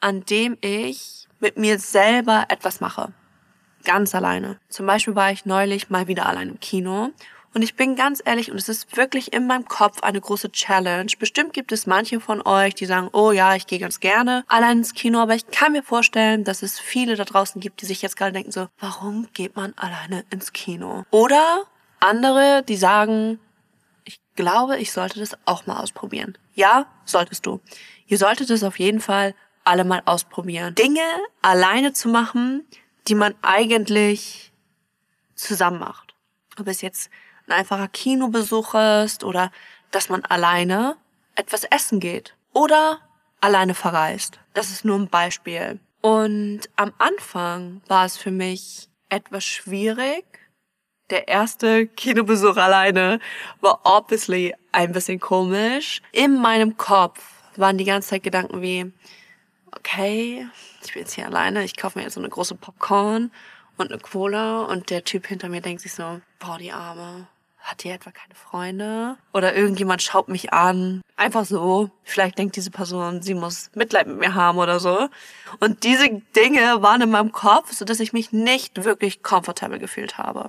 an 0.00 0.24
dem 0.24 0.56
ich 0.60 1.28
mit 1.40 1.56
mir 1.56 1.78
selber 1.78 2.46
etwas 2.48 2.80
mache. 2.80 3.12
Ganz 3.84 4.14
alleine. 4.14 4.60
Zum 4.68 4.86
Beispiel 4.86 5.16
war 5.16 5.32
ich 5.32 5.44
neulich 5.44 5.90
mal 5.90 6.06
wieder 6.06 6.26
allein 6.26 6.50
im 6.50 6.60
Kino 6.60 7.10
und 7.54 7.62
ich 7.62 7.76
bin 7.76 7.96
ganz 7.96 8.22
ehrlich, 8.24 8.50
und 8.50 8.56
es 8.56 8.68
ist 8.68 8.96
wirklich 8.96 9.32
in 9.32 9.46
meinem 9.46 9.66
Kopf 9.66 10.02
eine 10.02 10.20
große 10.20 10.52
Challenge. 10.52 11.10
Bestimmt 11.18 11.52
gibt 11.52 11.70
es 11.72 11.86
manche 11.86 12.18
von 12.18 12.40
euch, 12.46 12.74
die 12.74 12.86
sagen, 12.86 13.10
oh 13.12 13.30
ja, 13.30 13.54
ich 13.54 13.66
gehe 13.66 13.78
ganz 13.78 14.00
gerne 14.00 14.44
allein 14.48 14.78
ins 14.78 14.94
Kino, 14.94 15.18
aber 15.18 15.34
ich 15.34 15.46
kann 15.48 15.72
mir 15.72 15.82
vorstellen, 15.82 16.44
dass 16.44 16.62
es 16.62 16.80
viele 16.80 17.14
da 17.16 17.24
draußen 17.24 17.60
gibt, 17.60 17.82
die 17.82 17.86
sich 17.86 18.00
jetzt 18.00 18.16
gerade 18.16 18.32
denken 18.32 18.52
so, 18.52 18.68
warum 18.78 19.28
geht 19.34 19.54
man 19.54 19.74
alleine 19.76 20.24
ins 20.30 20.52
Kino? 20.52 21.04
Oder 21.10 21.64
andere, 22.02 22.62
die 22.62 22.76
sagen, 22.76 23.38
ich 24.04 24.20
glaube, 24.34 24.78
ich 24.78 24.92
sollte 24.92 25.20
das 25.20 25.36
auch 25.44 25.66
mal 25.66 25.80
ausprobieren. 25.80 26.36
Ja, 26.54 26.86
solltest 27.04 27.46
du. 27.46 27.60
Ihr 28.06 28.18
solltet 28.18 28.50
es 28.50 28.64
auf 28.64 28.78
jeden 28.78 29.00
Fall 29.00 29.34
alle 29.64 29.84
mal 29.84 30.02
ausprobieren. 30.04 30.74
Dinge 30.74 31.06
alleine 31.40 31.92
zu 31.92 32.08
machen, 32.08 32.66
die 33.08 33.14
man 33.14 33.34
eigentlich 33.42 34.52
zusammen 35.34 35.78
macht. 35.78 36.14
Ob 36.58 36.66
es 36.66 36.82
jetzt 36.82 37.10
ein 37.46 37.52
einfacher 37.52 37.88
Kinobesuch 37.88 38.74
ist 38.74 39.24
oder 39.24 39.50
dass 39.90 40.08
man 40.08 40.24
alleine 40.24 40.96
etwas 41.34 41.64
essen 41.64 42.00
geht 42.00 42.34
oder 42.52 43.00
alleine 43.40 43.74
verreist. 43.74 44.38
Das 44.54 44.70
ist 44.70 44.84
nur 44.84 44.98
ein 44.98 45.08
Beispiel. 45.08 45.80
Und 46.00 46.62
am 46.76 46.92
Anfang 46.98 47.80
war 47.86 48.04
es 48.04 48.16
für 48.16 48.30
mich 48.30 48.88
etwas 49.08 49.44
schwierig. 49.44 50.24
Der 51.12 51.28
erste 51.28 51.88
Kinobesuch 51.88 52.56
alleine 52.56 53.20
war 53.60 53.80
obviously 53.84 54.54
ein 54.72 54.92
bisschen 54.92 55.20
komisch. 55.20 56.00
In 56.10 56.40
meinem 56.40 56.78
Kopf 56.78 57.22
waren 57.56 57.76
die 57.76 57.84
ganze 57.84 58.08
Zeit 58.08 58.22
Gedanken 58.22 58.62
wie, 58.62 58.90
okay, 59.76 60.46
ich 60.82 60.94
bin 60.94 61.02
jetzt 61.02 61.12
hier 61.12 61.26
alleine, 61.26 61.64
ich 61.64 61.76
kaufe 61.76 61.98
mir 61.98 62.04
jetzt 62.06 62.14
so 62.14 62.20
eine 62.20 62.30
große 62.30 62.54
Popcorn 62.54 63.30
und 63.76 63.92
eine 63.92 64.00
Cola 64.00 64.62
und 64.62 64.88
der 64.88 65.04
Typ 65.04 65.26
hinter 65.26 65.50
mir 65.50 65.60
denkt 65.60 65.82
sich 65.82 65.92
so, 65.92 66.22
boah, 66.38 66.56
die 66.56 66.72
Arme, 66.72 67.26
hat 67.58 67.84
die 67.84 67.90
etwa 67.90 68.10
keine 68.10 68.34
Freunde? 68.34 69.18
Oder 69.34 69.54
irgendjemand 69.54 70.00
schaut 70.00 70.30
mich 70.30 70.54
an. 70.54 71.02
Einfach 71.16 71.44
so. 71.44 71.90
Vielleicht 72.04 72.38
denkt 72.38 72.56
diese 72.56 72.70
Person, 72.70 73.20
sie 73.20 73.34
muss 73.34 73.70
Mitleid 73.74 74.06
mit 74.06 74.16
mir 74.16 74.34
haben 74.34 74.56
oder 74.56 74.80
so. 74.80 75.10
Und 75.60 75.84
diese 75.84 76.08
Dinge 76.34 76.80
waren 76.80 77.02
in 77.02 77.10
meinem 77.10 77.32
Kopf, 77.32 77.70
so 77.70 77.84
dass 77.84 78.00
ich 78.00 78.14
mich 78.14 78.32
nicht 78.32 78.82
wirklich 78.84 79.22
komfortabel 79.22 79.78
gefühlt 79.78 80.16
habe. 80.16 80.48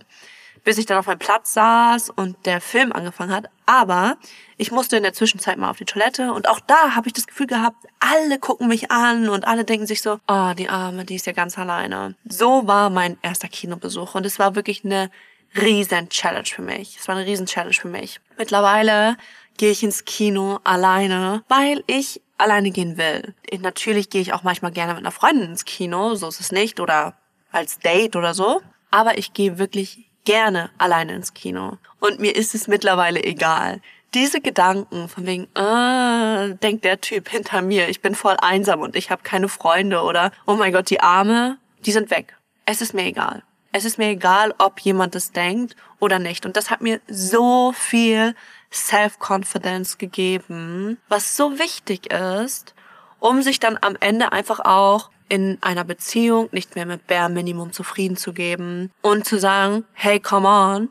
Bis 0.63 0.77
ich 0.77 0.85
dann 0.85 0.97
auf 0.97 1.07
meinem 1.07 1.19
Platz 1.19 1.53
saß 1.53 2.09
und 2.09 2.45
der 2.45 2.61
Film 2.61 2.91
angefangen 2.91 3.33
hat. 3.33 3.49
Aber 3.65 4.17
ich 4.57 4.71
musste 4.71 4.97
in 4.97 5.03
der 5.03 5.13
Zwischenzeit 5.13 5.57
mal 5.57 5.69
auf 5.69 5.77
die 5.77 5.85
Toilette 5.85 6.31
und 6.31 6.47
auch 6.47 6.59
da 6.61 6.95
habe 6.95 7.07
ich 7.07 7.13
das 7.13 7.27
Gefühl 7.27 7.47
gehabt, 7.47 7.85
alle 7.99 8.39
gucken 8.39 8.67
mich 8.67 8.91
an 8.91 9.29
und 9.29 9.45
alle 9.45 9.65
denken 9.65 9.87
sich 9.87 10.01
so, 10.01 10.19
oh, 10.27 10.53
die 10.57 10.69
Arme, 10.69 11.05
die 11.05 11.15
ist 11.15 11.25
ja 11.25 11.33
ganz 11.33 11.57
alleine. 11.57 12.15
So 12.25 12.65
war 12.67 12.89
mein 12.89 13.17
erster 13.21 13.49
Kinobesuch 13.49 14.15
und 14.15 14.25
es 14.25 14.39
war 14.39 14.55
wirklich 14.55 14.85
eine 14.85 15.11
riesen 15.55 16.09
Challenge 16.09 16.45
für 16.45 16.61
mich. 16.61 16.97
Es 16.99 17.07
war 17.07 17.15
eine 17.15 17.25
riesen 17.25 17.45
Challenge 17.45 17.73
für 17.73 17.87
mich. 17.89 18.19
Mittlerweile 18.37 19.17
gehe 19.57 19.71
ich 19.71 19.83
ins 19.83 20.05
Kino 20.05 20.59
alleine, 20.63 21.43
weil 21.47 21.83
ich 21.87 22.21
alleine 22.37 22.71
gehen 22.71 22.97
will. 22.97 23.33
Ich, 23.49 23.61
natürlich 23.61 24.09
gehe 24.09 24.21
ich 24.21 24.33
auch 24.33 24.43
manchmal 24.43 24.71
gerne 24.71 24.93
mit 24.93 25.03
einer 25.03 25.11
Freundin 25.11 25.51
ins 25.51 25.65
Kino, 25.65 26.15
so 26.15 26.27
ist 26.27 26.39
es 26.39 26.51
nicht, 26.51 26.79
oder 26.79 27.17
als 27.51 27.79
Date 27.79 28.15
oder 28.15 28.33
so. 28.33 28.61
Aber 28.91 29.17
ich 29.17 29.33
gehe 29.33 29.57
wirklich 29.57 30.09
gerne 30.25 30.69
alleine 30.77 31.13
ins 31.13 31.33
Kino. 31.33 31.77
Und 31.99 32.19
mir 32.19 32.35
ist 32.35 32.55
es 32.55 32.67
mittlerweile 32.67 33.23
egal. 33.23 33.81
Diese 34.13 34.41
Gedanken 34.41 35.09
von 35.09 35.25
wegen, 35.25 35.47
äh, 35.55 36.55
denkt 36.55 36.85
der 36.85 37.01
Typ 37.01 37.29
hinter 37.29 37.61
mir, 37.61 37.89
ich 37.89 38.01
bin 38.01 38.13
voll 38.13 38.37
einsam 38.39 38.81
und 38.81 38.95
ich 38.95 39.09
habe 39.09 39.23
keine 39.23 39.49
Freunde 39.49 40.01
oder 40.01 40.31
oh 40.45 40.53
mein 40.55 40.71
Gott, 40.71 40.89
die 40.89 41.01
Arme, 41.01 41.57
die 41.85 41.91
sind 41.91 42.11
weg. 42.11 42.37
Es 42.65 42.81
ist 42.81 42.93
mir 42.93 43.05
egal. 43.05 43.43
Es 43.71 43.85
ist 43.85 43.97
mir 43.97 44.09
egal, 44.09 44.53
ob 44.59 44.79
jemand 44.81 45.15
es 45.15 45.31
denkt 45.31 45.75
oder 45.99 46.19
nicht. 46.19 46.45
Und 46.45 46.57
das 46.57 46.69
hat 46.69 46.81
mir 46.81 47.01
so 47.07 47.71
viel 47.71 48.35
Self-Confidence 48.71 49.97
gegeben, 49.97 50.99
was 51.09 51.35
so 51.35 51.57
wichtig 51.57 52.13
ist, 52.13 52.75
um 53.19 53.41
sich 53.41 53.59
dann 53.59 53.79
am 53.81 53.97
Ende 53.99 54.31
einfach 54.31 54.59
auch 54.59 55.09
in 55.29 55.57
einer 55.61 55.83
Beziehung 55.83 56.49
nicht 56.51 56.75
mehr 56.75 56.85
mit 56.85 57.07
Bare 57.07 57.29
Minimum 57.29 57.71
zufrieden 57.71 58.17
zu 58.17 58.33
geben 58.33 58.91
und 59.01 59.25
zu 59.25 59.39
sagen, 59.39 59.85
hey, 59.93 60.19
come 60.19 60.47
on, 60.47 60.89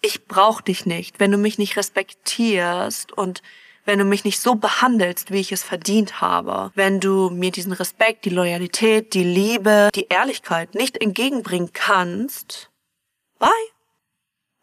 ich 0.00 0.26
brauch 0.26 0.60
dich 0.60 0.86
nicht. 0.86 1.20
Wenn 1.20 1.30
du 1.30 1.38
mich 1.38 1.58
nicht 1.58 1.76
respektierst 1.76 3.12
und 3.12 3.42
wenn 3.84 3.98
du 3.98 4.04
mich 4.04 4.24
nicht 4.24 4.40
so 4.40 4.54
behandelst, 4.54 5.30
wie 5.30 5.40
ich 5.40 5.52
es 5.52 5.62
verdient 5.62 6.20
habe, 6.20 6.72
wenn 6.74 7.00
du 7.00 7.30
mir 7.30 7.50
diesen 7.50 7.72
Respekt, 7.72 8.24
die 8.24 8.30
Loyalität, 8.30 9.14
die 9.14 9.24
Liebe, 9.24 9.90
die 9.94 10.06
Ehrlichkeit 10.08 10.74
nicht 10.74 11.00
entgegenbringen 11.00 11.72
kannst, 11.72 12.70
bye. 13.38 13.50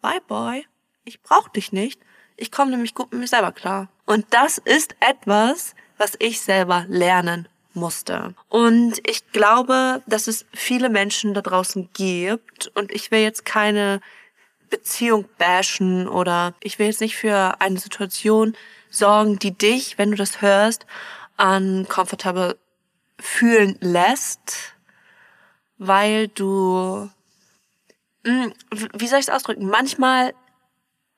Bye, 0.01 0.21
boy. 0.27 0.65
Ich 1.05 1.21
brauch 1.21 1.49
dich 1.49 1.71
nicht. 1.71 2.01
Ich 2.35 2.51
komme 2.51 2.71
nämlich 2.71 2.95
gut 2.95 3.11
mit 3.11 3.21
mir 3.21 3.27
selber 3.27 3.51
klar. 3.51 3.89
Und 4.05 4.25
das 4.31 4.57
ist 4.57 4.95
etwas, 4.99 5.75
was 5.97 6.15
ich 6.17 6.41
selber 6.41 6.85
lernen 6.87 7.47
musste. 7.73 8.33
Und 8.49 8.99
ich 9.07 9.31
glaube, 9.31 10.01
dass 10.05 10.27
es 10.27 10.45
viele 10.53 10.89
Menschen 10.89 11.33
da 11.33 11.41
draußen 11.41 11.89
gibt 11.93 12.71
und 12.75 12.91
ich 12.91 13.11
will 13.11 13.19
jetzt 13.19 13.45
keine 13.45 14.01
Beziehung 14.69 15.25
bashen 15.37 16.07
oder 16.07 16.53
ich 16.61 16.79
will 16.79 16.87
jetzt 16.87 17.01
nicht 17.01 17.17
für 17.17 17.59
eine 17.59 17.79
Situation 17.79 18.55
sorgen, 18.89 19.37
die 19.39 19.51
dich, 19.51 19.97
wenn 19.97 20.11
du 20.11 20.17
das 20.17 20.41
hörst, 20.41 20.85
uncomfortable 21.37 22.57
fühlen 23.19 23.77
lässt, 23.79 24.73
weil 25.77 26.27
du, 26.29 27.09
hm, 28.25 28.53
wie 28.93 29.07
soll 29.07 29.19
ich 29.19 29.27
es 29.27 29.33
ausdrücken? 29.33 29.67
Manchmal, 29.67 30.33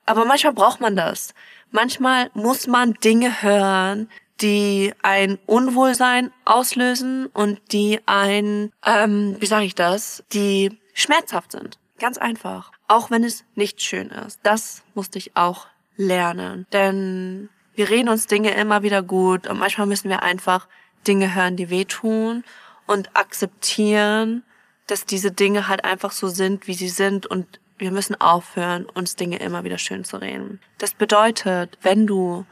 aber 0.05 0.25
manchmal 0.25 0.53
braucht 0.53 0.81
man 0.81 0.95
das. 0.95 1.33
Manchmal 1.72 2.29
muss 2.33 2.67
man 2.67 2.93
Dinge 2.93 3.41
hören, 3.41 4.10
die 4.44 4.94
ein 5.02 5.40
Unwohlsein 5.46 6.32
auslösen 6.46 7.28
und 7.28 7.60
die 7.72 8.02
ein, 8.06 8.72
ähm, 8.86 9.38
wie 9.40 9.46
sage 9.46 9.66
ich 9.66 9.74
das, 9.74 10.24
die 10.34 10.78
schmerzhaft 10.94 11.54
sind. 11.54 11.80
Ganz 11.98 12.18
einfach. 12.18 12.72
Auch 12.88 13.10
wenn 13.10 13.24
es 13.24 13.46
nicht 13.56 13.82
schön 13.82 14.10
ist. 14.10 14.40
Das 14.44 14.84
musste 14.94 15.18
ich 15.18 15.36
auch 15.36 15.68
lernen. 15.96 16.68
Denn 16.74 17.50
wir 17.74 17.90
reden 17.90 18.10
uns 18.10 18.28
Dinge 18.28 18.52
immer 18.52 18.84
wieder 18.84 19.02
gut 19.02 19.48
und 19.48 19.58
manchmal 19.58 19.88
müssen 19.88 20.10
wir 20.10 20.22
einfach 20.22 20.68
Dinge 21.08 21.34
hören, 21.34 21.56
die 21.56 21.70
wehtun 21.70 22.44
und 22.86 23.16
akzeptieren, 23.16 24.44
dass 24.88 25.06
diese 25.06 25.32
Dinge 25.32 25.70
halt 25.70 25.86
einfach 25.86 26.12
so 26.12 26.28
sind, 26.28 26.68
wie 26.68 26.74
sie 26.74 26.90
sind 26.90 27.26
und 27.26 27.60
wir 27.78 27.92
müssen 27.92 28.20
aufhören, 28.20 28.86
uns 28.86 29.16
Dinge 29.16 29.38
immer 29.38 29.64
wieder 29.64 29.78
schön 29.78 30.04
zu 30.04 30.18
reden. 30.18 30.60
Das 30.78 30.94
bedeutet, 30.94 31.78
wenn 31.82 32.06
du 32.06 32.46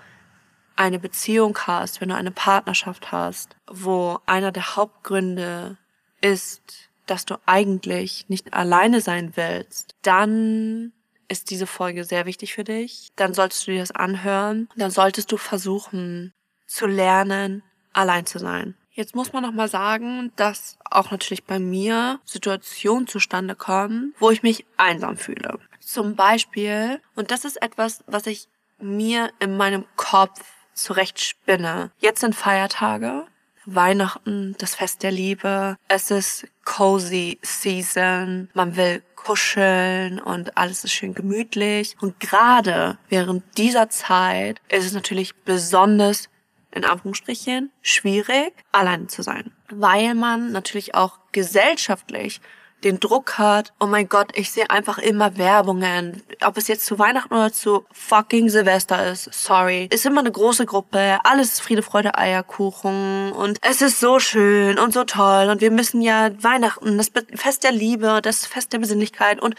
eine 0.82 1.00
Beziehung 1.00 1.58
hast, 1.68 2.02
wenn 2.02 2.10
du 2.10 2.16
eine 2.16 2.32
Partnerschaft 2.32 3.12
hast, 3.12 3.56
wo 3.68 4.20
einer 4.26 4.52
der 4.52 4.76
Hauptgründe 4.76 5.78
ist, 6.22 6.90
dass 7.06 7.26
du 7.26 7.36
eigentlich 7.46 8.26
nicht 8.30 8.54
alleine 8.54 9.02
sein 9.02 9.34
willst, 9.36 9.96
dann 10.02 10.92
ist 11.28 11.50
diese 11.50 11.68
Folge 11.68 12.04
sehr 12.04 12.26
wichtig 12.26 12.54
für 12.54 12.64
dich, 12.64 13.12
dann 13.16 13.34
solltest 13.34 13.68
du 13.68 13.72
dir 13.72 13.80
das 13.80 13.92
anhören. 13.92 14.68
Dann 14.76 14.92
solltest 14.92 15.32
du 15.32 15.38
versuchen 15.38 16.34
zu 16.68 16.88
lernen, 16.88 17.64
allein 17.94 18.26
zu 18.26 18.40
sein. 18.40 18.76
Jetzt 18.92 19.16
muss 19.16 19.32
man 19.32 19.44
noch 19.44 19.54
mal 19.54 19.70
sagen, 19.70 20.34
dass 20.36 20.78
auch 20.90 21.12
natürlich 21.12 21.46
bei 21.46 21.60
mir 21.60 22.20
Situationen 22.26 23.08
zustande 23.08 23.56
kommen, 23.56 24.14
wo 24.20 24.32
ich 24.32 24.44
mich 24.44 24.66
einsam 24.78 25.16
fühle. 25.16 25.60
Zum 25.80 26.16
Beispiel, 26.16 27.00
und 27.16 27.32
das 27.32 27.46
ist 27.46 27.62
etwas, 27.62 28.04
was 28.08 28.28
ich 28.28 28.50
mir 28.80 29.32
in 29.40 29.56
meinem 29.56 29.86
Kopf 29.96 30.42
zurecht 30.74 31.20
spinne. 31.20 31.92
Jetzt 32.00 32.22
sind 32.22 32.36
Feiertage, 32.36 33.26
Weihnachten, 33.66 34.56
das 34.58 34.76
Fest 34.76 35.04
der 35.04 35.12
Liebe. 35.12 35.78
Es 35.88 36.12
ist 36.12 36.48
cozy 36.66 37.40
season. 37.42 38.50
Man 38.54 38.76
will 38.76 39.04
kuscheln 39.16 40.20
und 40.20 40.58
alles 40.58 40.84
ist 40.84 40.94
schön 40.94 41.14
gemütlich. 41.14 41.96
Und 42.02 42.20
gerade 42.20 42.98
während 43.10 43.44
dieser 43.58 43.90
Zeit 43.90 44.60
ist 44.70 44.86
es 44.86 44.94
natürlich 44.94 45.36
besonders 45.36 46.30
in 46.72 46.86
Anführungsstrichen 46.86 47.72
schwierig, 47.82 48.54
alleine 48.72 49.08
zu 49.08 49.22
sein. 49.22 49.52
Weil 49.70 50.16
man 50.16 50.52
natürlich 50.52 50.96
auch 50.96 51.20
gesellschaftlich 51.32 52.42
den 52.84 53.00
Druck 53.00 53.38
hat, 53.38 53.74
oh 53.80 53.86
mein 53.86 54.10
Gott, 54.10 54.32
ich 54.36 54.52
sehe 54.52 54.70
einfach 54.70 54.98
immer 54.98 55.38
Werbungen, 55.38 56.24
ob 56.44 56.58
es 56.58 56.68
jetzt 56.68 56.86
zu 56.86 57.00
Weihnachten 57.00 57.34
oder 57.34 57.54
zu 57.54 57.86
fucking 57.92 58.50
Silvester 58.50 59.12
ist, 59.12 59.34
sorry. 59.34 59.88
Ist 59.92 60.06
immer 60.06 60.22
eine 60.22 60.32
große 60.32 60.66
Gruppe, 60.66 61.20
alles 61.24 61.54
ist 61.54 61.62
Friede, 61.62 61.84
Freude, 61.84 62.18
Eierkuchen 62.18 63.32
und 63.32 63.60
es 63.62 63.82
ist 63.82 64.00
so 64.00 64.20
schön 64.20 64.80
und 64.80 64.94
so 64.94 65.04
toll 65.04 65.50
und 65.50 65.62
wir 65.62 65.72
müssen 65.72 66.02
ja 66.02 66.32
Weihnachten, 66.42 66.98
das 66.98 67.12
Fest 67.36 67.64
der 67.64 67.72
Liebe, 67.72 68.20
das 68.22 68.46
Fest 68.46 68.74
der 68.74 68.80
Besinnlichkeit 68.80 69.42
und 69.42 69.56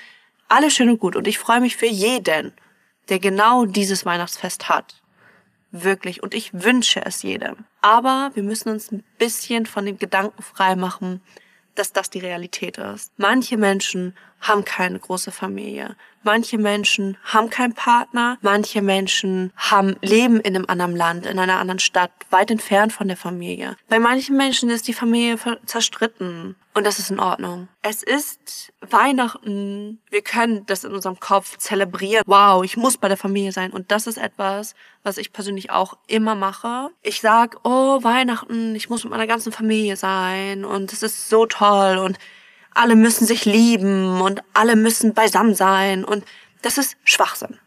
alles 0.49 0.75
schön 0.75 0.91
und 0.91 0.99
gut 0.99 1.17
und 1.17 1.26
ich 1.26 1.38
freue 1.38 1.61
mich 1.61 1.76
für 1.76 1.87
jeden, 1.87 2.52
der 3.09 3.19
genau 3.19 3.64
dieses 3.64 4.05
Weihnachtsfest 4.05 4.69
hat. 4.69 4.97
Wirklich. 5.73 6.23
Und 6.23 6.35
ich 6.35 6.52
wünsche 6.52 7.05
es 7.05 7.23
jedem. 7.23 7.64
Aber 7.81 8.31
wir 8.35 8.43
müssen 8.43 8.69
uns 8.69 8.93
ein 8.93 9.02
bisschen 9.19 9.64
von 9.64 9.87
dem 9.87 9.99
Gedanken 9.99 10.43
frei 10.43 10.76
machen, 10.76 11.23
dass 11.75 11.93
das 11.93 12.11
die 12.11 12.19
Realität 12.19 12.79
ist. 12.79 13.12
Manche 13.17 13.57
Menschen 13.57 14.14
haben 14.42 14.64
keine 14.64 14.99
große 14.99 15.30
Familie. 15.30 15.96
Manche 16.25 16.58
Menschen 16.58 17.16
haben 17.25 17.50
keinen 17.50 17.75
Partner. 17.75 18.38
Manche 18.42 18.82
Menschen 18.82 19.52
haben 19.56 19.96
leben 20.02 20.40
in 20.40 20.54
einem 20.54 20.66
anderen 20.68 20.94
Land, 20.94 21.26
in 21.26 21.38
einer 21.38 21.58
anderen 21.58 21.80
Stadt, 21.80 22.12
weit 22.30 22.50
entfernt 22.50 22.92
von 22.92 23.08
der 23.08 23.16
Familie. 23.16 23.76
Bei 23.88 23.99
manchen 23.99 24.37
Menschen 24.37 24.70
ist 24.70 24.87
die 24.87 24.92
Familie 24.92 25.37
zerstritten. 25.66 26.54
Und 26.75 26.87
das 26.87 26.99
ist 26.99 27.11
in 27.11 27.20
Ordnung. 27.20 27.68
Es 27.82 28.02
ist 28.02 28.72
Weihnachten. 28.80 30.00
Wir 30.08 30.22
können 30.22 30.64
das 30.66 30.84
in 30.84 30.92
unserem 30.92 31.20
Kopf 31.20 31.58
zelebrieren. 31.58 32.22
Wow, 32.26 32.64
ich 32.64 32.76
muss 32.76 32.96
bei 32.96 33.08
der 33.08 33.18
Familie 33.18 33.52
sein. 33.52 33.72
Und 33.72 33.90
das 33.90 34.06
ist 34.06 34.16
etwas, 34.16 34.75
was 35.02 35.18
ich 35.18 35.32
persönlich 35.32 35.70
auch 35.70 35.99
immer 36.06 36.34
mache. 36.34 36.88
Ich 37.02 37.20
sag, 37.20 37.58
oh, 37.64 38.02
Weihnachten, 38.02 38.75
ich 38.75 38.88
muss 38.88 39.04
mit 39.04 39.11
meiner 39.11 39.26
ganzen 39.26 39.52
Familie 39.52 39.96
sein. 39.96 40.64
Und 40.64 40.92
es 40.92 41.02
ist 41.02 41.28
so 41.28 41.44
toll. 41.44 41.99
Und 41.99 42.18
alle 42.75 42.97
müssen 42.97 43.26
sich 43.26 43.45
lieben 43.45 44.21
und 44.21 44.43
alle 44.55 44.76
müssen 44.76 45.14
beisammen 45.14 45.55
sein 45.55 46.05
und 46.05 46.25
das 46.62 46.79
ist 46.79 46.97
Schwachsinn. 47.05 47.59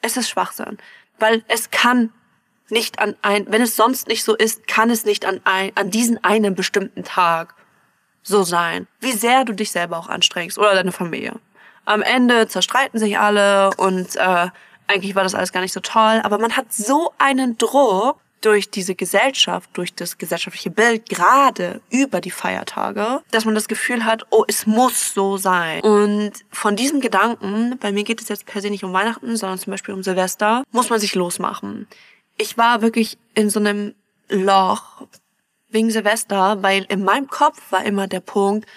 Es 0.00 0.16
ist 0.16 0.28
Schwachsinn, 0.28 0.78
weil 1.18 1.44
es 1.48 1.70
kann 1.70 2.12
nicht 2.68 2.98
an 2.98 3.14
ein, 3.22 3.46
wenn 3.48 3.62
es 3.62 3.76
sonst 3.76 4.08
nicht 4.08 4.24
so 4.24 4.34
ist, 4.34 4.66
kann 4.66 4.90
es 4.90 5.04
nicht 5.04 5.24
an 5.24 5.40
ein, 5.44 5.72
an 5.76 5.90
diesen 5.90 6.22
einen 6.24 6.54
bestimmten 6.54 7.04
Tag 7.04 7.54
so 8.22 8.42
sein. 8.42 8.88
Wie 9.00 9.12
sehr 9.12 9.44
du 9.44 9.52
dich 9.52 9.70
selber 9.70 9.98
auch 9.98 10.08
anstrengst 10.08 10.58
oder 10.58 10.74
deine 10.74 10.92
Familie. 10.92 11.34
Am 11.84 12.02
Ende 12.02 12.48
zerstreiten 12.48 12.98
sich 12.98 13.18
alle 13.18 13.70
und 13.76 14.16
äh, 14.16 14.48
eigentlich 14.86 15.14
war 15.14 15.22
das 15.22 15.34
alles 15.34 15.52
gar 15.52 15.60
nicht 15.60 15.72
so 15.72 15.80
toll, 15.80 16.20
aber 16.22 16.38
man 16.38 16.56
hat 16.56 16.72
so 16.72 17.12
einen 17.18 17.58
Druck, 17.58 18.20
durch 18.42 18.70
diese 18.70 18.94
Gesellschaft, 18.94 19.70
durch 19.74 19.94
das 19.94 20.18
gesellschaftliche 20.18 20.70
Bild, 20.70 21.08
gerade 21.08 21.80
über 21.90 22.20
die 22.20 22.30
Feiertage, 22.30 23.22
dass 23.30 23.44
man 23.44 23.54
das 23.54 23.68
Gefühl 23.68 24.04
hat, 24.04 24.26
oh, 24.30 24.44
es 24.46 24.66
muss 24.66 25.14
so 25.14 25.36
sein. 25.36 25.80
Und 25.80 26.32
von 26.50 26.76
diesem 26.76 27.00
Gedanken, 27.00 27.78
bei 27.78 27.92
mir 27.92 28.04
geht 28.04 28.20
es 28.20 28.28
jetzt 28.28 28.46
per 28.46 28.60
se 28.60 28.70
nicht 28.70 28.84
um 28.84 28.92
Weihnachten, 28.92 29.36
sondern 29.36 29.58
zum 29.58 29.70
Beispiel 29.70 29.94
um 29.94 30.02
Silvester, 30.02 30.64
muss 30.70 30.90
man 30.90 31.00
sich 31.00 31.14
losmachen. 31.14 31.86
Ich 32.36 32.58
war 32.58 32.82
wirklich 32.82 33.18
in 33.34 33.50
so 33.50 33.60
einem 33.60 33.94
Loch 34.28 35.06
wegen 35.68 35.90
Silvester, 35.90 36.62
weil 36.62 36.84
in 36.88 37.04
meinem 37.04 37.28
Kopf 37.28 37.60
war 37.70 37.84
immer 37.84 38.06
der 38.06 38.20
Punkt, 38.20 38.68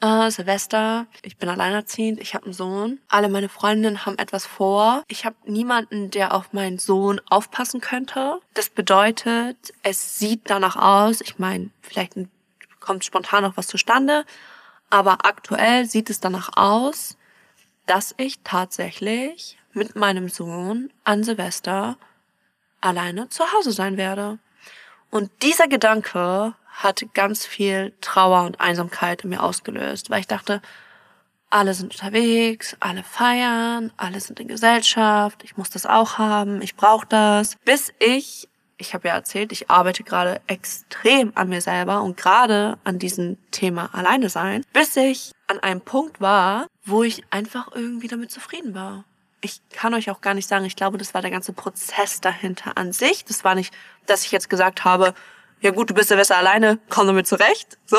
äh, 0.00 0.30
Silvester, 0.30 1.06
ich 1.22 1.36
bin 1.36 1.48
alleinerziehend, 1.48 2.20
ich 2.20 2.34
habe 2.34 2.46
einen 2.46 2.54
Sohn. 2.54 3.00
Alle 3.08 3.28
meine 3.28 3.48
Freundinnen 3.48 4.06
haben 4.06 4.18
etwas 4.18 4.46
vor. 4.46 5.02
Ich 5.08 5.24
habe 5.24 5.36
niemanden, 5.44 6.10
der 6.10 6.34
auf 6.34 6.52
meinen 6.52 6.78
Sohn 6.78 7.20
aufpassen 7.28 7.80
könnte. 7.80 8.40
Das 8.54 8.70
bedeutet, 8.70 9.56
es 9.82 10.18
sieht 10.18 10.42
danach 10.44 10.76
aus, 10.76 11.20
ich 11.20 11.38
meine, 11.38 11.70
vielleicht 11.82 12.14
kommt 12.80 13.04
spontan 13.04 13.42
noch 13.42 13.56
was 13.56 13.66
zustande, 13.66 14.24
aber 14.90 15.24
aktuell 15.26 15.84
sieht 15.84 16.10
es 16.10 16.20
danach 16.20 16.56
aus, 16.56 17.16
dass 17.86 18.14
ich 18.18 18.40
tatsächlich 18.44 19.58
mit 19.72 19.96
meinem 19.96 20.28
Sohn 20.28 20.90
an 21.04 21.24
Silvester 21.24 21.96
alleine 22.80 23.28
zu 23.28 23.44
Hause 23.52 23.72
sein 23.72 23.96
werde. 23.96 24.38
Und 25.10 25.30
dieser 25.42 25.68
Gedanke 25.68 26.54
hat 26.78 27.04
ganz 27.12 27.44
viel 27.44 27.92
Trauer 28.00 28.44
und 28.44 28.60
Einsamkeit 28.60 29.24
in 29.24 29.30
mir 29.30 29.42
ausgelöst, 29.42 30.10
weil 30.10 30.20
ich 30.20 30.28
dachte, 30.28 30.62
alle 31.50 31.74
sind 31.74 31.92
unterwegs, 31.92 32.76
alle 32.78 33.02
feiern, 33.02 33.92
alle 33.96 34.20
sind 34.20 34.38
in 34.38 34.48
Gesellschaft, 34.48 35.42
ich 35.42 35.56
muss 35.56 35.70
das 35.70 35.86
auch 35.86 36.18
haben, 36.18 36.62
ich 36.62 36.76
brauche 36.76 37.06
das. 37.06 37.56
Bis 37.64 37.92
ich, 37.98 38.48
ich 38.76 38.94
habe 38.94 39.08
ja 39.08 39.14
erzählt, 39.14 39.50
ich 39.50 39.68
arbeite 39.68 40.04
gerade 40.04 40.40
extrem 40.46 41.32
an 41.34 41.48
mir 41.48 41.60
selber 41.60 42.02
und 42.02 42.16
gerade 42.16 42.78
an 42.84 43.00
diesem 43.00 43.38
Thema 43.50 43.92
alleine 43.92 44.28
sein, 44.28 44.64
bis 44.72 44.94
ich 44.96 45.32
an 45.48 45.58
einem 45.58 45.80
Punkt 45.80 46.20
war, 46.20 46.68
wo 46.84 47.02
ich 47.02 47.24
einfach 47.30 47.74
irgendwie 47.74 48.08
damit 48.08 48.30
zufrieden 48.30 48.74
war. 48.74 49.04
Ich 49.40 49.60
kann 49.70 49.94
euch 49.94 50.10
auch 50.10 50.20
gar 50.20 50.34
nicht 50.34 50.48
sagen, 50.48 50.64
ich 50.64 50.76
glaube, 50.76 50.98
das 50.98 51.14
war 51.14 51.22
der 51.22 51.30
ganze 51.30 51.52
Prozess 51.52 52.20
dahinter 52.20 52.76
an 52.76 52.92
sich. 52.92 53.24
Das 53.24 53.44
war 53.44 53.54
nicht, 53.54 53.72
dass 54.06 54.24
ich 54.24 54.32
jetzt 54.32 54.50
gesagt 54.50 54.84
habe, 54.84 55.14
ja 55.60 55.70
gut, 55.70 55.90
du 55.90 55.94
bist 55.94 56.10
ja 56.10 56.16
besser 56.16 56.36
alleine, 56.36 56.78
komm 56.88 57.06
damit 57.06 57.26
zurecht, 57.26 57.78
so. 57.86 57.98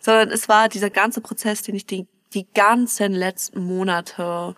Sondern 0.00 0.30
es 0.30 0.48
war 0.48 0.68
dieser 0.68 0.90
ganze 0.90 1.20
Prozess, 1.20 1.62
den 1.62 1.74
ich 1.74 1.86
die, 1.86 2.06
die 2.34 2.46
ganzen 2.52 3.12
letzten 3.12 3.64
Monate 3.64 4.54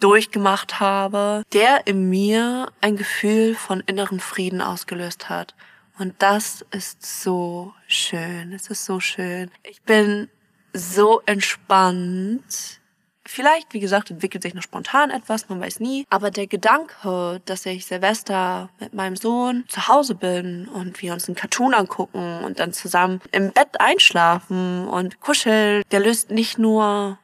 durchgemacht 0.00 0.80
habe, 0.80 1.42
der 1.52 1.86
in 1.86 2.08
mir 2.08 2.72
ein 2.80 2.96
Gefühl 2.96 3.54
von 3.54 3.80
inneren 3.80 4.20
Frieden 4.20 4.60
ausgelöst 4.60 5.28
hat. 5.28 5.54
Und 5.98 6.14
das 6.18 6.64
ist 6.70 7.04
so 7.04 7.72
schön. 7.86 8.52
Es 8.52 8.68
ist 8.68 8.84
so 8.84 9.00
schön. 9.00 9.50
Ich 9.62 9.82
bin 9.82 10.28
so 10.72 11.22
entspannt 11.24 12.80
Vielleicht, 13.28 13.74
wie 13.74 13.80
gesagt, 13.80 14.10
entwickelt 14.10 14.42
sich 14.42 14.54
noch 14.54 14.62
spontan 14.62 15.10
etwas, 15.10 15.48
man 15.48 15.60
weiß 15.60 15.80
nie. 15.80 16.06
Aber 16.10 16.30
der 16.30 16.46
Gedanke, 16.46 17.40
dass 17.44 17.66
ich 17.66 17.86
Silvester 17.86 18.70
mit 18.78 18.94
meinem 18.94 19.16
Sohn 19.16 19.64
zu 19.68 19.88
Hause 19.88 20.14
bin 20.14 20.68
und 20.68 21.02
wir 21.02 21.12
uns 21.12 21.28
einen 21.28 21.34
Cartoon 21.34 21.74
angucken 21.74 22.44
und 22.44 22.60
dann 22.60 22.72
zusammen 22.72 23.20
im 23.32 23.52
Bett 23.52 23.80
einschlafen 23.80 24.86
und 24.86 25.20
kuscheln, 25.20 25.82
der 25.90 26.00
löst 26.00 26.30
nicht 26.30 26.58
nur 26.58 27.18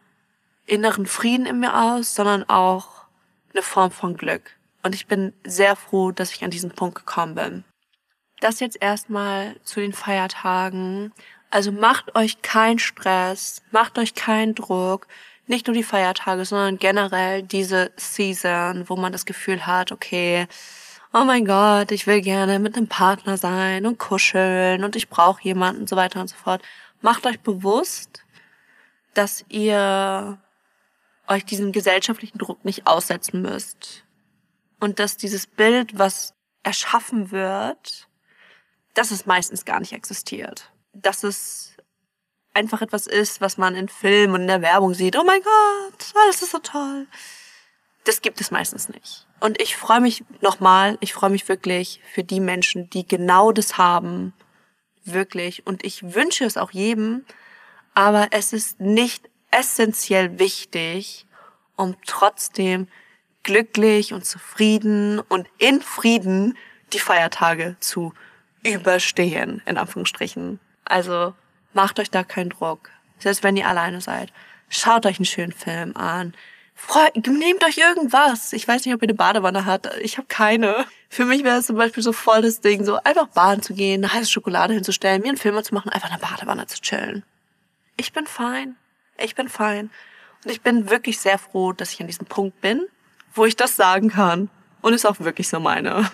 inneren 0.66 1.06
Frieden 1.06 1.46
in 1.46 1.60
mir 1.60 1.76
aus, 1.80 2.14
sondern 2.14 2.48
auch 2.48 3.04
eine 3.52 3.62
Form 3.62 3.92
von 3.92 4.16
Glück. 4.16 4.56
Und 4.82 4.96
ich 4.96 5.06
bin 5.06 5.32
sehr 5.44 5.76
froh, 5.76 6.10
dass 6.10 6.32
ich 6.32 6.42
an 6.42 6.50
diesen 6.50 6.70
Punkt 6.70 6.96
gekommen 6.96 7.36
bin. 7.36 7.64
Das 8.40 8.58
jetzt 8.58 8.82
erstmal 8.82 9.54
zu 9.62 9.78
den 9.78 9.92
Feiertagen. 9.92 11.12
Also 11.50 11.70
macht 11.70 12.16
euch 12.16 12.42
keinen 12.42 12.80
Stress, 12.80 13.62
macht 13.70 13.98
euch 13.98 14.14
keinen 14.14 14.56
Druck 14.56 15.06
nicht 15.52 15.66
nur 15.66 15.74
die 15.74 15.84
Feiertage, 15.84 16.44
sondern 16.44 16.78
generell 16.78 17.42
diese 17.42 17.92
Season, 17.96 18.88
wo 18.88 18.96
man 18.96 19.12
das 19.12 19.26
Gefühl 19.26 19.66
hat, 19.66 19.92
okay, 19.92 20.48
oh 21.12 21.24
mein 21.24 21.44
Gott, 21.44 21.92
ich 21.92 22.06
will 22.06 22.22
gerne 22.22 22.58
mit 22.58 22.76
einem 22.76 22.88
Partner 22.88 23.36
sein 23.36 23.86
und 23.86 23.98
kuscheln 23.98 24.82
und 24.82 24.96
ich 24.96 25.08
brauche 25.08 25.42
jemanden 25.42 25.82
und 25.82 25.88
so 25.88 25.94
weiter 25.94 26.20
und 26.20 26.28
so 26.28 26.36
fort. 26.36 26.62
Macht 27.02 27.26
euch 27.26 27.38
bewusst, 27.40 28.24
dass 29.14 29.44
ihr 29.48 30.38
euch 31.28 31.44
diesem 31.44 31.70
gesellschaftlichen 31.70 32.38
Druck 32.38 32.64
nicht 32.64 32.86
aussetzen 32.86 33.42
müsst. 33.42 34.04
Und 34.80 34.98
dass 34.98 35.16
dieses 35.16 35.46
Bild, 35.46 35.98
was 35.98 36.34
erschaffen 36.62 37.30
wird, 37.30 38.08
dass 38.94 39.10
es 39.10 39.26
meistens 39.26 39.64
gar 39.64 39.80
nicht 39.80 39.92
existiert. 39.92 40.72
Dass 40.92 41.24
es 41.24 41.71
einfach 42.54 42.82
etwas 42.82 43.06
ist, 43.06 43.40
was 43.40 43.58
man 43.58 43.74
in 43.74 43.88
Filmen 43.88 44.34
und 44.34 44.40
in 44.42 44.46
der 44.46 44.62
Werbung 44.62 44.94
sieht. 44.94 45.16
Oh 45.16 45.24
mein 45.24 45.40
Gott, 45.42 46.12
alles 46.14 46.42
ist 46.42 46.52
so 46.52 46.58
toll. 46.58 47.06
Das 48.04 48.20
gibt 48.20 48.40
es 48.40 48.50
meistens 48.50 48.88
nicht. 48.88 49.26
Und 49.40 49.60
ich 49.60 49.76
freue 49.76 50.00
mich 50.00 50.24
nochmal, 50.40 50.98
ich 51.00 51.12
freue 51.12 51.30
mich 51.30 51.48
wirklich 51.48 52.00
für 52.12 52.24
die 52.24 52.40
Menschen, 52.40 52.90
die 52.90 53.06
genau 53.06 53.52
das 53.52 53.78
haben. 53.78 54.34
Wirklich. 55.04 55.66
Und 55.66 55.84
ich 55.84 56.14
wünsche 56.14 56.44
es 56.44 56.56
auch 56.56 56.70
jedem. 56.70 57.24
Aber 57.94 58.28
es 58.30 58.52
ist 58.52 58.80
nicht 58.80 59.28
essentiell 59.50 60.38
wichtig, 60.38 61.26
um 61.76 61.96
trotzdem 62.06 62.88
glücklich 63.42 64.12
und 64.12 64.24
zufrieden 64.24 65.20
und 65.20 65.48
in 65.58 65.82
Frieden 65.82 66.56
die 66.92 67.00
Feiertage 67.00 67.76
zu 67.80 68.14
überstehen, 68.64 69.62
in 69.66 69.76
Anführungsstrichen. 69.76 70.60
Also 70.84 71.34
Macht 71.72 71.98
euch 71.98 72.10
da 72.10 72.24
keinen 72.24 72.50
Druck. 72.50 72.90
Selbst 73.18 73.42
wenn 73.42 73.56
ihr 73.56 73.68
alleine 73.68 74.00
seid. 74.00 74.32
Schaut 74.68 75.06
euch 75.06 75.18
einen 75.18 75.26
schönen 75.26 75.52
Film 75.52 75.96
an. 75.96 76.34
nehmt 77.14 77.64
euch 77.64 77.78
irgendwas. 77.78 78.52
Ich 78.52 78.66
weiß 78.66 78.84
nicht, 78.84 78.94
ob 78.94 79.02
ihr 79.02 79.08
eine 79.08 79.14
Badewanne 79.14 79.66
habt. 79.66 79.88
Ich 80.00 80.16
habe 80.16 80.26
keine. 80.28 80.86
Für 81.08 81.24
mich 81.24 81.44
wäre 81.44 81.58
es 81.58 81.66
zum 81.66 81.76
Beispiel 81.76 82.02
so 82.02 82.12
voll 82.12 82.42
das 82.42 82.60
Ding, 82.60 82.84
so 82.84 82.96
einfach 83.04 83.28
baden 83.28 83.62
zu 83.62 83.74
gehen, 83.74 84.04
eine 84.04 84.12
heiße 84.12 84.30
Schokolade 84.30 84.74
hinzustellen, 84.74 85.22
mir 85.22 85.28
einen 85.28 85.36
Film 85.36 85.62
zu 85.62 85.74
machen, 85.74 85.90
einfach 85.90 86.10
in 86.10 86.18
der 86.18 86.26
Badewanne 86.26 86.66
zu 86.66 86.80
chillen. 86.80 87.22
Ich 87.96 88.12
bin 88.12 88.26
fein. 88.26 88.76
Ich 89.18 89.34
bin 89.34 89.48
fein. 89.48 89.90
Und 90.44 90.50
ich 90.50 90.62
bin 90.62 90.90
wirklich 90.90 91.20
sehr 91.20 91.38
froh, 91.38 91.72
dass 91.72 91.92
ich 91.92 92.00
an 92.00 92.06
diesem 92.06 92.26
Punkt 92.26 92.60
bin, 92.60 92.86
wo 93.34 93.44
ich 93.44 93.56
das 93.56 93.76
sagen 93.76 94.10
kann. 94.10 94.50
Und 94.80 94.94
es 94.94 95.04
auch 95.06 95.20
wirklich 95.20 95.48
so 95.48 95.60
meine. 95.60 96.10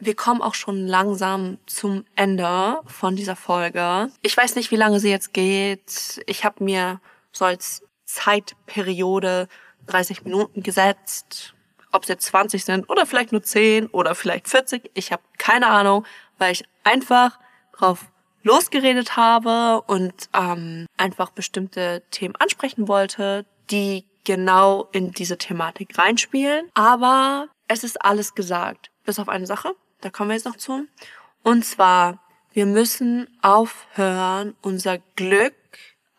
Wir 0.00 0.14
kommen 0.14 0.42
auch 0.42 0.54
schon 0.54 0.86
langsam 0.86 1.58
zum 1.66 2.04
Ende 2.14 2.80
von 2.86 3.16
dieser 3.16 3.34
Folge. 3.34 4.10
Ich 4.22 4.36
weiß 4.36 4.54
nicht, 4.54 4.70
wie 4.70 4.76
lange 4.76 5.00
sie 5.00 5.10
jetzt 5.10 5.32
geht. 5.34 6.22
Ich 6.26 6.44
habe 6.44 6.62
mir 6.62 7.00
so 7.32 7.44
als 7.44 7.82
Zeitperiode 8.04 9.48
30 9.86 10.24
Minuten 10.24 10.62
gesetzt. 10.62 11.54
Ob 11.90 12.02
es 12.02 12.08
jetzt 12.08 12.26
20 12.26 12.64
sind 12.64 12.88
oder 12.88 13.06
vielleicht 13.06 13.32
nur 13.32 13.42
10 13.42 13.86
oder 13.88 14.14
vielleicht 14.14 14.48
40. 14.48 14.90
Ich 14.94 15.10
habe 15.10 15.22
keine 15.38 15.66
Ahnung, 15.66 16.06
weil 16.36 16.52
ich 16.52 16.64
einfach 16.84 17.38
drauf 17.76 18.06
losgeredet 18.42 19.16
habe 19.16 19.82
und 19.86 20.28
ähm, 20.34 20.86
einfach 20.96 21.30
bestimmte 21.30 22.02
Themen 22.10 22.36
ansprechen 22.36 22.88
wollte, 22.88 23.46
die 23.70 24.04
genau 24.24 24.88
in 24.92 25.12
diese 25.12 25.38
Thematik 25.38 25.98
reinspielen. 25.98 26.70
Aber 26.74 27.48
es 27.66 27.84
ist 27.84 28.04
alles 28.04 28.34
gesagt, 28.34 28.90
bis 29.04 29.18
auf 29.18 29.28
eine 29.28 29.46
Sache. 29.46 29.74
Da 30.00 30.10
kommen 30.10 30.30
wir 30.30 30.34
jetzt 30.36 30.46
noch 30.46 30.56
zu. 30.56 30.86
Und 31.42 31.64
zwar, 31.64 32.22
wir 32.52 32.66
müssen 32.66 33.28
aufhören, 33.42 34.54
unser 34.62 34.98
Glück 35.16 35.54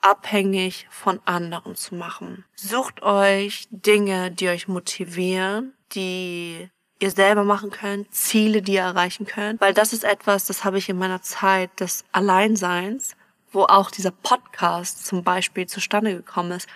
abhängig 0.02 0.88
von 0.90 1.20
anderen 1.26 1.76
zu 1.76 1.96
machen. 1.96 2.46
Sucht 2.56 3.02
euch 3.04 3.68
Dinge, 3.72 4.32
die 4.32 4.50
euch 4.50 4.68
motivieren, 4.68 5.74
die 5.94 6.70
ihr 7.00 7.12
selber 7.12 7.44
machen 7.44 7.72
könnt, 7.72 8.14
Ziele, 8.14 8.62
die 8.62 8.74
ihr 8.74 8.82
erreichen 8.82 9.26
könnt, 9.26 9.62
weil 9.62 9.74
das 9.74 9.94
ist 9.94 10.04
etwas, 10.04 10.46
das 10.46 10.64
habe 10.64 10.78
ich 10.78 10.90
in 10.90 10.98
meiner 10.98 11.22
Zeit 11.22 11.80
des 11.80 12.04
Alleinseins, 12.12 13.16
wo 13.52 13.64
auch 13.64 13.90
dieser 13.90 14.12
Podcast 14.12 15.06
zum 15.06 15.24
Beispiel 15.24 15.66
zustande 15.68 16.16
gekommen 16.16 16.52
ist, 16.52 16.68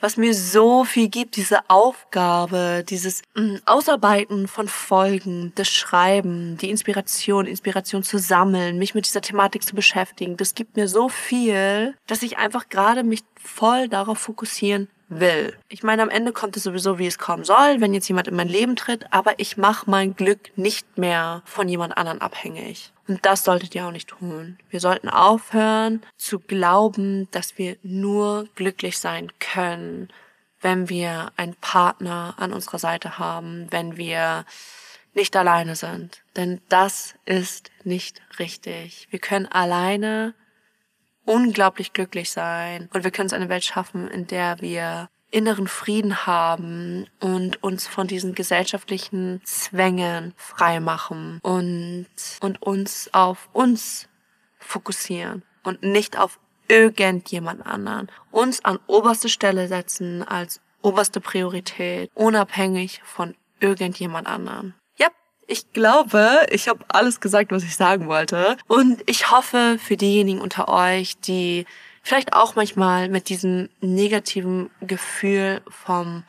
was 0.00 0.16
mir 0.16 0.34
so 0.34 0.84
viel 0.84 1.08
gibt, 1.08 1.36
diese 1.36 1.68
Aufgabe, 1.68 2.84
dieses 2.88 3.22
mm, 3.34 3.56
Ausarbeiten 3.64 4.48
von 4.48 4.68
Folgen, 4.68 5.52
das 5.54 5.68
Schreiben, 5.68 6.56
die 6.58 6.70
Inspiration, 6.70 7.46
Inspiration 7.46 8.02
zu 8.02 8.18
sammeln, 8.18 8.78
mich 8.78 8.94
mit 8.94 9.06
dieser 9.06 9.20
Thematik 9.20 9.62
zu 9.62 9.74
beschäftigen, 9.74 10.36
das 10.36 10.54
gibt 10.54 10.76
mir 10.76 10.88
so 10.88 11.08
viel, 11.08 11.94
dass 12.06 12.22
ich 12.22 12.38
einfach 12.38 12.68
gerade 12.68 13.04
mich 13.04 13.22
voll 13.36 13.88
darauf 13.88 14.18
fokussieren 14.18 14.88
will. 15.08 15.54
Ich 15.68 15.82
meine, 15.82 16.02
am 16.02 16.10
Ende 16.10 16.32
kommt 16.32 16.56
es 16.56 16.64
sowieso, 16.64 16.98
wie 16.98 17.06
es 17.06 17.18
kommen 17.18 17.44
soll, 17.44 17.80
wenn 17.80 17.94
jetzt 17.94 18.08
jemand 18.08 18.28
in 18.28 18.36
mein 18.36 18.48
Leben 18.48 18.76
tritt, 18.76 19.12
aber 19.12 19.38
ich 19.38 19.56
mache 19.56 19.88
mein 19.88 20.16
Glück 20.16 20.56
nicht 20.56 20.98
mehr 20.98 21.42
von 21.44 21.68
jemand 21.68 21.96
anderen 21.96 22.20
abhängig. 22.20 22.92
Und 23.08 23.24
das 23.24 23.44
solltet 23.44 23.74
ihr 23.74 23.86
auch 23.86 23.92
nicht 23.92 24.08
tun. 24.08 24.58
Wir 24.68 24.80
sollten 24.80 25.08
aufhören 25.08 26.02
zu 26.16 26.40
glauben, 26.40 27.30
dass 27.30 27.56
wir 27.56 27.76
nur 27.82 28.48
glücklich 28.54 28.98
sein 28.98 29.30
können, 29.38 30.08
wenn 30.60 30.88
wir 30.88 31.32
einen 31.36 31.54
Partner 31.56 32.34
an 32.38 32.52
unserer 32.52 32.78
Seite 32.78 33.18
haben, 33.18 33.68
wenn 33.70 33.96
wir 33.96 34.44
nicht 35.14 35.36
alleine 35.36 35.76
sind. 35.76 36.22
Denn 36.36 36.60
das 36.68 37.14
ist 37.24 37.70
nicht 37.84 38.20
richtig. 38.38 39.06
Wir 39.10 39.18
können 39.18 39.46
alleine 39.46 40.34
unglaublich 41.24 41.92
glücklich 41.92 42.30
sein 42.30 42.88
und 42.92 43.04
wir 43.04 43.10
können 43.10 43.26
uns 43.26 43.32
eine 43.32 43.48
Welt 43.48 43.64
schaffen, 43.64 44.08
in 44.08 44.26
der 44.26 44.60
wir 44.60 45.08
inneren 45.36 45.68
Frieden 45.68 46.26
haben 46.26 47.06
und 47.20 47.62
uns 47.62 47.86
von 47.86 48.06
diesen 48.06 48.34
gesellschaftlichen 48.34 49.42
Zwängen 49.44 50.32
frei 50.38 50.80
machen 50.80 51.40
und, 51.42 52.06
und 52.40 52.62
uns 52.62 53.10
auf 53.12 53.50
uns 53.52 54.08
fokussieren 54.58 55.42
und 55.62 55.82
nicht 55.82 56.18
auf 56.18 56.40
irgendjemand 56.68 57.66
anderen. 57.66 58.10
Uns 58.30 58.64
an 58.64 58.78
oberste 58.86 59.28
Stelle 59.28 59.68
setzen 59.68 60.26
als 60.26 60.62
oberste 60.80 61.20
Priorität, 61.20 62.10
unabhängig 62.14 63.02
von 63.04 63.34
irgendjemand 63.60 64.26
anderen. 64.26 64.74
Ich 65.48 65.72
glaube, 65.72 66.46
ich 66.50 66.66
habe 66.68 66.84
alles 66.88 67.20
gesagt, 67.20 67.52
was 67.52 67.62
ich 67.62 67.76
sagen 67.76 68.08
wollte. 68.08 68.56
Und 68.66 69.02
ich 69.06 69.30
hoffe 69.30 69.78
für 69.80 69.96
diejenigen 69.96 70.40
unter 70.40 70.68
euch, 70.68 71.20
die 71.20 71.66
vielleicht 72.06 72.34
auch 72.34 72.54
manchmal 72.54 73.08
mit 73.08 73.28
diesem 73.28 73.68
negativen 73.80 74.70
Gefühl 74.80 75.60
vom 75.68 76.22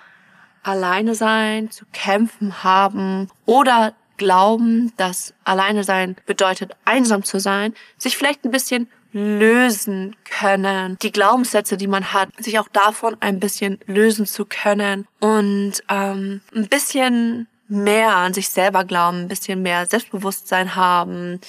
Alleine 0.64 1.14
sein 1.14 1.70
zu 1.70 1.86
kämpfen 1.94 2.64
haben 2.64 3.30
oder 3.46 3.94
glauben, 4.18 4.92
dass 4.98 5.36
Alleine 5.44 5.84
sein 5.84 6.16
bedeutet, 6.26 6.76
einsam 6.84 7.24
zu 7.24 7.40
sein, 7.40 7.76
sich 8.00 8.18
vielleicht 8.18 8.44
ein 8.44 8.52
bisschen 8.52 8.90
lösen 9.14 10.16
können, 10.26 10.98
die 11.04 11.12
Glaubenssätze, 11.12 11.78
die 11.78 11.88
man 11.88 12.12
hat, 12.12 12.30
sich 12.40 12.58
auch 12.58 12.68
davon 12.70 13.16
ein 13.20 13.40
bisschen 13.40 13.78
lösen 13.86 14.26
zu 14.26 14.46
können 14.46 15.08
und 15.20 15.74
ähm, 15.90 16.42
ein 16.56 16.68
bisschen 16.68 17.48
mehr 17.68 18.16
an 18.16 18.34
sich 18.34 18.50
selber 18.50 18.84
glauben, 18.84 19.22
ein 19.22 19.28
bisschen 19.28 19.62
mehr 19.62 19.86
Selbstbewusstsein 19.86 20.76
haben, 20.76 21.40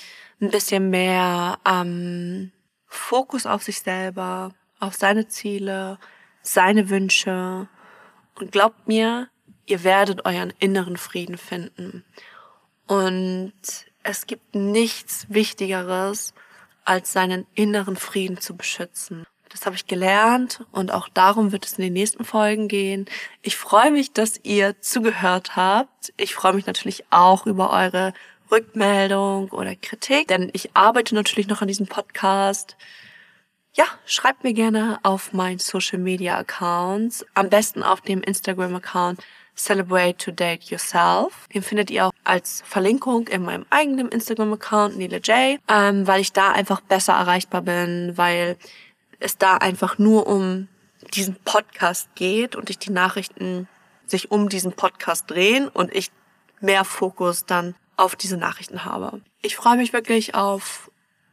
ein 0.41 0.51
bisschen 0.51 0.91
mehr 0.91 1.59
ähm, 1.67 2.53
Fokus 2.89 3.47
auf 3.47 3.63
sich 3.63 3.81
selber, 3.81 4.53
auf 4.81 4.95
seine 4.95 5.29
Ziele, 5.29 5.99
seine 6.43 6.91
Wünsche. 6.91 7.69
Und 8.35 8.53
glaubt 8.53 8.89
mir, 8.89 9.29
ihr 9.67 9.85
werdet 9.85 10.25
euren 10.25 10.53
inneren 10.59 10.97
Frieden 10.97 11.39
finden. 11.39 12.05
Und 12.87 13.53
es 14.03 14.27
gibt 14.27 14.55
nichts 14.55 15.27
Wichtigeres, 15.29 16.33
als 16.85 17.13
seinen 17.13 17.47
inneren 17.55 17.97
Frieden 17.97 18.41
zu 18.41 18.57
beschützen. 18.57 19.27
Das 19.51 19.67
habe 19.67 19.77
ich 19.77 19.87
gelernt 19.87 20.65
und 20.73 20.93
auch 20.93 21.09
darum 21.09 21.53
wird 21.53 21.67
es 21.67 21.75
in 21.75 21.85
den 21.85 21.93
nächsten 21.93 22.25
Folgen 22.25 22.69
gehen. 22.69 23.07
Ich 23.43 23.57
freue 23.57 23.91
mich, 23.91 24.13
dass 24.13 24.41
ihr 24.43 24.81
zugehört 24.81 25.57
habt. 25.57 26.13
Ich 26.17 26.35
freue 26.35 26.53
mich 26.55 26.67
natürlich 26.67 27.05
auch 27.11 27.47
über 27.47 27.71
eure 27.71 28.13
Rückmeldung 28.51 29.51
oder 29.51 29.75
Kritik, 29.77 30.29
denn 30.29 30.51
ich 30.53 30.71
arbeite 30.75 31.15
natürlich 31.15 31.49
noch 31.49 31.63
an 31.63 31.69
diesem 31.69 31.87
Podcast. 31.87 32.77
Ja, 33.75 33.85
schreibt 34.07 34.45
mir 34.45 34.55
gerne 34.55 34.99
auf 35.03 35.33
meinen 35.33 35.59
Social 35.59 35.99
Media 35.99 36.37
Accounts, 36.39 37.25
am 37.35 37.49
besten 37.49 37.83
auf 37.83 38.01
dem 38.01 38.23
Instagram 38.23 38.75
Account 38.77 39.23
Celebrate 39.55 40.17
to 40.19 40.31
Date 40.31 40.65
Yourself. 40.65 41.49
Den 41.53 41.63
findet 41.63 41.91
ihr 41.91 42.07
auch 42.07 42.13
als 42.25 42.63
Verlinkung 42.65 43.29
in 43.29 43.43
meinem 43.43 43.67
eigenen 43.71 44.09
Instagram 44.09 44.53
Account 44.55 44.97
Nele 44.97 45.19
J, 45.19 45.59
ähm, 45.69 46.07
weil 46.07 46.21
ich 46.21 46.33
da 46.33 46.53
einfach 46.53 46.81
besser 46.81 47.15
erreichbar 47.15 47.63
bin, 47.63 48.13
weil 48.17 48.57
es 49.19 49.37
da 49.37 49.57
einfach 49.57 49.99
nur 49.99 50.27
um 50.27 50.69
diesen 51.15 51.37
Podcast 51.45 52.09
geht 52.15 52.57
und 52.57 52.71
ich 52.71 52.79
die 52.79 52.91
Nachrichten 52.91 53.69
sich 54.07 54.31
um 54.31 54.49
diesen 54.49 54.73
Podcast 54.73 55.31
drehen 55.31 55.69
und 55.69 55.95
ich 55.95 56.11
mehr 56.61 56.85
Fokus 56.85 57.45
dann 57.45 57.75
auf 57.99 58.17
diese 58.17 58.37
Nachrichten 58.37 58.85
habe. 58.85 59.21
Ich 59.43 59.57
freue 59.57 59.77
mich 59.77 59.93
wirklich 59.93 60.35
auf 60.35 60.91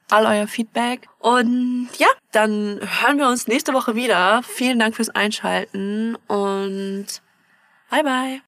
all 0.09 0.25
euer 0.25 0.47
Feedback 0.47 1.07
und 1.19 1.89
ja, 1.97 2.07
dann 2.31 2.79
hören 3.01 3.17
wir 3.17 3.27
uns 3.27 3.47
nächste 3.47 3.73
Woche 3.73 3.95
wieder. 3.95 4.43
Vielen 4.43 4.79
Dank 4.79 4.95
fürs 4.95 5.09
Einschalten 5.09 6.15
und 6.27 7.07
bye 7.89 8.03
bye. 8.03 8.41